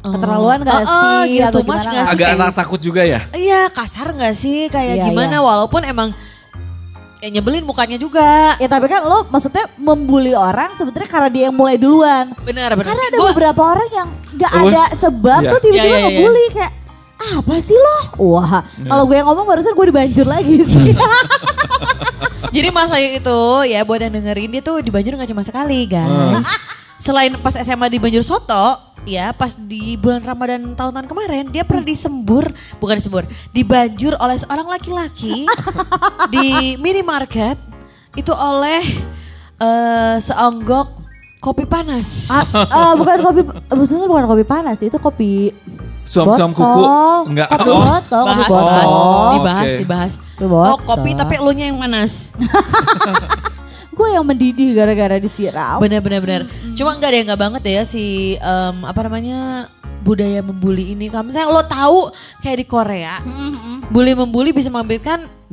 eh, 0.00 0.08
Keterlaluan 0.08 0.58
gak 0.62 0.72
eh, 0.74 0.82
sih? 0.82 1.28
Gitu, 1.30 1.44
Atau 1.46 1.60
too 1.60 1.68
much 1.68 1.78
gimana 1.78 1.84
gak 1.84 1.92
gak 1.92 2.02
sih? 2.02 2.10
Agak 2.10 2.26
Kayak- 2.26 2.40
anak 2.40 2.52
takut 2.56 2.80
juga 2.80 3.02
ya. 3.02 3.20
Iya 3.30 3.60
kasar 3.68 4.06
gak 4.12 4.34
sih? 4.34 4.66
Kayak 4.66 4.94
Iya, 4.96 5.04
gimana? 5.06 5.36
iya. 5.36 5.40
Walaupun 5.40 5.82
emang 5.84 6.08
ya 7.18 7.28
nyebelin 7.30 7.62
mukanya 7.62 7.94
juga. 7.96 8.56
Ya 8.56 8.66
tapi 8.66 8.88
kan 8.88 8.98
lo 9.00 9.22
maksudnya 9.24 9.70
membuli 9.76 10.32
orang 10.32 10.74
sebenarnya 10.74 11.06
karena 11.06 11.28
dia 11.28 11.42
yang 11.46 11.54
mulai 11.54 11.76
duluan. 11.76 12.34
Benar 12.40 12.74
benar. 12.74 12.88
Karena 12.88 13.04
ada 13.06 13.16
Gua- 13.16 13.30
beberapa 13.30 13.62
orang 13.68 13.88
yang 13.92 14.08
nggak 14.32 14.50
Terus? 14.50 14.72
ada 14.72 14.82
sebab 14.98 15.38
Iya. 15.38 15.50
tuh 15.52 15.58
tiba-tiba 15.60 15.78
Iya, 15.78 15.86
iya, 15.86 15.98
iya. 16.00 16.08
ngebully 16.10 16.46
kayak 16.50 16.72
apa 17.22 17.54
sih 17.62 17.78
lo? 17.78 17.98
Wah, 18.18 18.52
kalau 18.82 19.06
gue 19.06 19.14
yang 19.14 19.28
ngomong 19.30 19.46
barusan 19.46 19.70
gue 19.70 19.86
dibanjur 19.86 20.26
lagi 20.26 20.56
sih. 20.66 20.90
Jadi 22.52 22.68
Mas 22.68 22.90
Ayu 22.90 23.16
itu 23.16 23.38
ya 23.64 23.80
buat 23.80 23.96
yang 23.96 24.12
dengerin 24.12 24.50
dia 24.50 24.60
tuh 24.60 24.82
di 24.82 24.90
Banjur 24.90 25.14
gak 25.14 25.30
cuma 25.30 25.40
sekali 25.40 25.86
guys. 25.86 26.44
Selain 27.02 27.34
pas 27.36 27.50
SMA 27.52 27.90
di 27.90 27.98
Banjur 27.98 28.22
Soto, 28.22 28.78
ya 29.02 29.34
pas 29.34 29.58
di 29.58 29.98
bulan 29.98 30.22
Ramadan 30.22 30.70
tahun-tahun 30.70 31.10
kemarin 31.10 31.50
dia 31.50 31.66
pernah 31.66 31.82
disembur, 31.82 32.46
bukan 32.78 32.94
disembur, 32.94 33.26
dibanjur 33.50 34.14
oleh 34.16 34.38
seorang 34.38 34.70
laki-laki 34.70 35.42
di 36.34 36.78
minimarket 36.78 37.58
itu 38.14 38.30
oleh 38.30 38.86
eh, 39.58 40.16
seonggok 40.16 41.02
kopi 41.42 41.66
panas. 41.66 42.30
Ah, 42.30 42.46
ah, 42.70 42.92
bukan 42.94 43.18
kopi, 43.20 43.40
maksudnya 43.50 44.06
bukan 44.06 44.24
kopi 44.30 44.44
panas, 44.46 44.78
itu 44.78 44.94
kopi 44.94 45.50
Suam-suam 46.06 46.54
kuku. 46.54 46.62
botol. 46.62 47.26
Enggak. 47.26 47.48
Kopi 47.50 47.66
Oh. 47.66 47.82
botol, 47.82 48.22
kopi 48.22 48.30
bahas, 48.36 48.46
botol. 48.46 48.66
bahas, 48.68 48.86
Oh, 48.86 49.32
dibahas, 49.34 49.66
oke. 49.66 49.80
dibahas. 49.80 50.12
Kopi. 50.38 50.54
Oh 50.54 50.78
kopi 50.78 51.10
tapi 51.18 51.34
elunya 51.34 51.66
yang 51.66 51.82
panas. 51.82 52.30
Gue 53.92 54.08
yang 54.10 54.24
mendidih 54.24 54.72
gara-gara 54.72 55.16
disiram. 55.16 55.76
Bener 55.78 56.00
bener 56.00 56.20
bener. 56.20 56.42
Cuma 56.72 56.96
enggak 56.96 57.12
deh 57.12 57.22
enggak 57.22 57.40
banget 57.40 57.62
ya 57.64 57.82
si 57.84 58.34
em, 58.34 58.76
apa 58.82 59.00
namanya 59.04 59.68
budaya 60.02 60.40
membuli 60.40 60.92
ini. 60.92 61.06
Kalau 61.06 61.24
misalnya 61.24 61.48
lo 61.48 61.62
tahu 61.62 61.98
kayak 62.40 62.58
di 62.58 62.66
Korea, 62.66 63.22
bully 63.86 64.16
membuli 64.16 64.50
bisa 64.50 64.66
mengakibatkan 64.66 65.28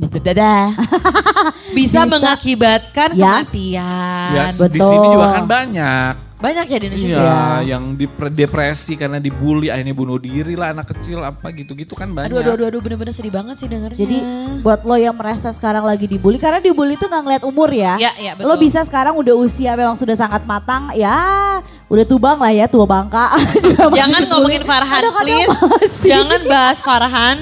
bisa, 1.76 2.00
Bisa. 2.02 2.08
mengakibatkan 2.08 3.08
Yes. 3.12 3.20
kematian. 3.46 4.30
Ya, 4.32 4.44
Betul. 4.50 4.72
di 4.72 4.80
sini 4.80 5.06
juga 5.12 5.26
kan 5.30 5.44
banyak. 5.46 6.14
Banyak 6.40 6.64
ya 6.66 6.78
di 6.78 6.86
Indonesia. 6.88 7.06
Iya, 7.06 7.20
Iya. 7.20 7.38
yang 7.68 7.82
depre- 7.92 8.32
depresi 8.32 8.96
karena 8.96 9.20
dibully, 9.20 9.68
akhirnya 9.68 9.92
bunuh 9.92 10.16
diri 10.16 10.56
lah 10.56 10.72
anak 10.72 10.88
kecil 10.90 11.20
apa 11.20 11.52
gitu-gitu 11.52 11.92
kan 11.92 12.08
banyak. 12.08 12.32
Aduh, 12.32 12.40
aduh, 12.40 12.52
aduh, 12.56 12.66
aduh, 12.66 12.80
bener-bener 12.80 13.12
sedih 13.12 13.28
banget 13.28 13.60
sih 13.60 13.68
dengernya. 13.68 13.92
Jadi 13.94 14.16
buat 14.58 14.80
lo 14.80 14.96
yang 14.96 15.12
merasa 15.12 15.52
sekarang 15.52 15.84
lagi 15.84 16.08
dibully, 16.08 16.40
karena 16.40 16.56
dibully 16.58 16.96
itu 16.96 17.04
nggak 17.04 17.22
ngeliat 17.22 17.42
umur 17.44 17.68
ya. 17.68 18.00
ya, 18.00 18.16
ya 18.16 18.32
betul. 18.32 18.48
Lo 18.48 18.56
bisa 18.56 18.80
sekarang 18.80 19.14
udah 19.14 19.36
usia 19.36 19.76
memang 19.76 19.94
sudah 19.94 20.16
sangat 20.16 20.40
matang, 20.42 20.88
ya 20.92 21.60
udah 21.86 22.04
tubang 22.04 22.40
lah 22.40 22.50
ya, 22.50 22.64
tua 22.64 22.88
bangka. 22.88 23.36
Jangan 24.00 24.24
ngomongin 24.26 24.64
Farhan, 24.64 24.96
Kadang-kadang 24.96 25.36
please. 25.44 25.60
masih. 25.60 26.08
Jangan 26.08 26.40
bahas 26.42 26.78
Farhan. 26.80 27.36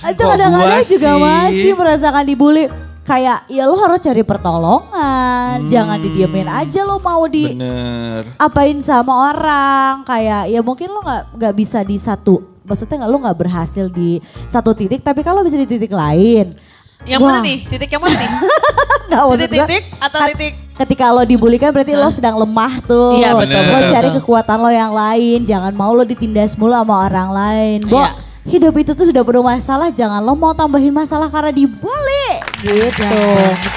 Itu 0.00 0.22
kadang-kadang 0.24 0.80
juga 0.80 1.10
sih? 1.12 1.20
masih 1.20 1.72
merasakan 1.76 2.24
dibully. 2.24 2.64
Kayak 3.10 3.42
ya 3.48 3.66
lo 3.66 3.74
harus 3.76 3.98
cari 3.98 4.22
pertolongan, 4.22 5.66
jangan 5.66 5.98
Hmm. 5.98 6.04
didiemin 6.06 6.46
aja 6.46 6.80
lo 6.80 6.96
mau 6.96 7.26
di 7.26 7.50
Bener. 7.50 8.38
apain 8.38 8.78
sama 8.78 9.10
orang 9.26 10.04
kayak 10.04 10.46
ya 10.46 10.60
mungkin 10.60 10.88
lo 10.88 11.00
nggak 11.00 11.22
nggak 11.34 11.54
bisa 11.56 11.82
di 11.82 11.98
satu 11.98 12.38
maksudnya 12.62 13.02
nggak 13.02 13.10
lo 13.10 13.18
nggak 13.18 13.34
berhasil 13.36 13.90
di 13.90 14.22
satu 14.46 14.70
titik 14.72 15.02
tapi 15.02 15.20
kalau 15.20 15.42
bisa 15.42 15.56
di 15.56 15.66
titik 15.66 15.90
lain 15.90 16.54
Yang 17.00 17.18
Wah. 17.18 17.32
mana 17.32 17.40
nih? 17.42 17.58
Titik 17.64 17.88
yang 17.88 17.98
mana 17.98 18.14
nih? 18.14 18.30
nggak 19.08 19.22
maksud 19.24 19.40
titik 19.42 19.56
gua, 19.56 19.66
titik 19.66 19.84
atau 19.98 20.20
titik 20.28 20.52
ketika 20.76 21.04
lo 21.08 21.22
dibully 21.24 21.56
kan 21.56 21.70
berarti 21.70 21.92
lo 21.92 22.08
sedang 22.10 22.36
lemah 22.36 22.72
tuh. 22.84 23.16
Iya, 23.16 23.34
betul, 23.34 23.56
Lo 23.58 23.72
betul, 23.74 23.90
cari 23.90 24.06
betul. 24.06 24.18
kekuatan 24.20 24.56
lo 24.56 24.70
yang 24.70 24.92
lain, 24.92 25.38
jangan 25.42 25.72
mau 25.72 25.90
lo 25.90 26.04
ditindas 26.04 26.54
mulu 26.54 26.72
sama 26.72 26.94
orang 27.02 27.28
lain. 27.30 27.78
Bo, 27.84 27.98
Iya. 27.98 28.12
hidup 28.46 28.74
itu 28.76 28.92
tuh 28.92 29.04
sudah 29.04 29.20
penuh 29.20 29.40
masalah, 29.42 29.88
jangan 29.90 30.20
lo 30.20 30.32
mau 30.32 30.52
tambahin 30.52 30.88
masalah 30.90 31.26
karena 31.26 31.50
dibully. 31.50 32.49
Gitu. 32.60 33.08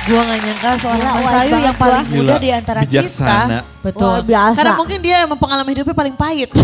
Gue 0.03 0.19
gak 0.19 0.39
nyangka 0.43 0.71
Gila, 0.75 1.11
Mas 1.15 1.33
Ayu 1.39 1.55
yang 1.55 1.77
paling 1.79 2.03
gua. 2.03 2.11
muda 2.11 2.35
Gila, 2.35 2.43
di 2.43 2.49
antara 2.51 2.79
bijaksana. 2.83 3.31
kita. 3.31 3.59
Betul. 3.79 4.07
Wah, 4.09 4.19
biasa. 4.21 4.55
Karena 4.59 4.73
mungkin 4.75 4.99
dia 4.99 5.15
emang 5.23 5.39
pengalaman 5.39 5.71
hidupnya 5.71 5.95
paling 5.95 6.15
pahit. 6.15 6.49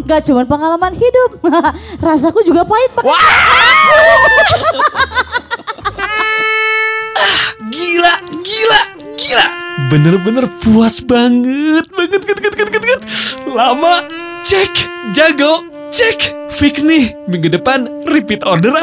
Gak 0.00 0.26
cuman 0.26 0.42
pengalaman 0.44 0.92
hidup, 0.92 1.30
rasaku 2.04 2.42
juga 2.42 2.66
pahit. 2.66 2.90
Pak. 2.92 3.04
Gila, 7.70 8.14
gila, 8.42 8.80
gila. 9.14 9.46
Bener-bener 9.86 10.44
puas 10.58 10.98
banget, 11.00 11.86
banget, 11.94 12.20
banget, 12.26 12.38
banget, 12.42 12.66
banget, 12.66 12.82
banget. 12.82 13.00
Lama, 13.46 13.94
cek, 14.42 14.72
jago, 15.14 15.62
cek. 15.88 16.34
Fix 16.50 16.82
nih, 16.82 17.14
minggu 17.30 17.46
depan 17.48 17.86
repeat 18.04 18.42
order 18.42 18.74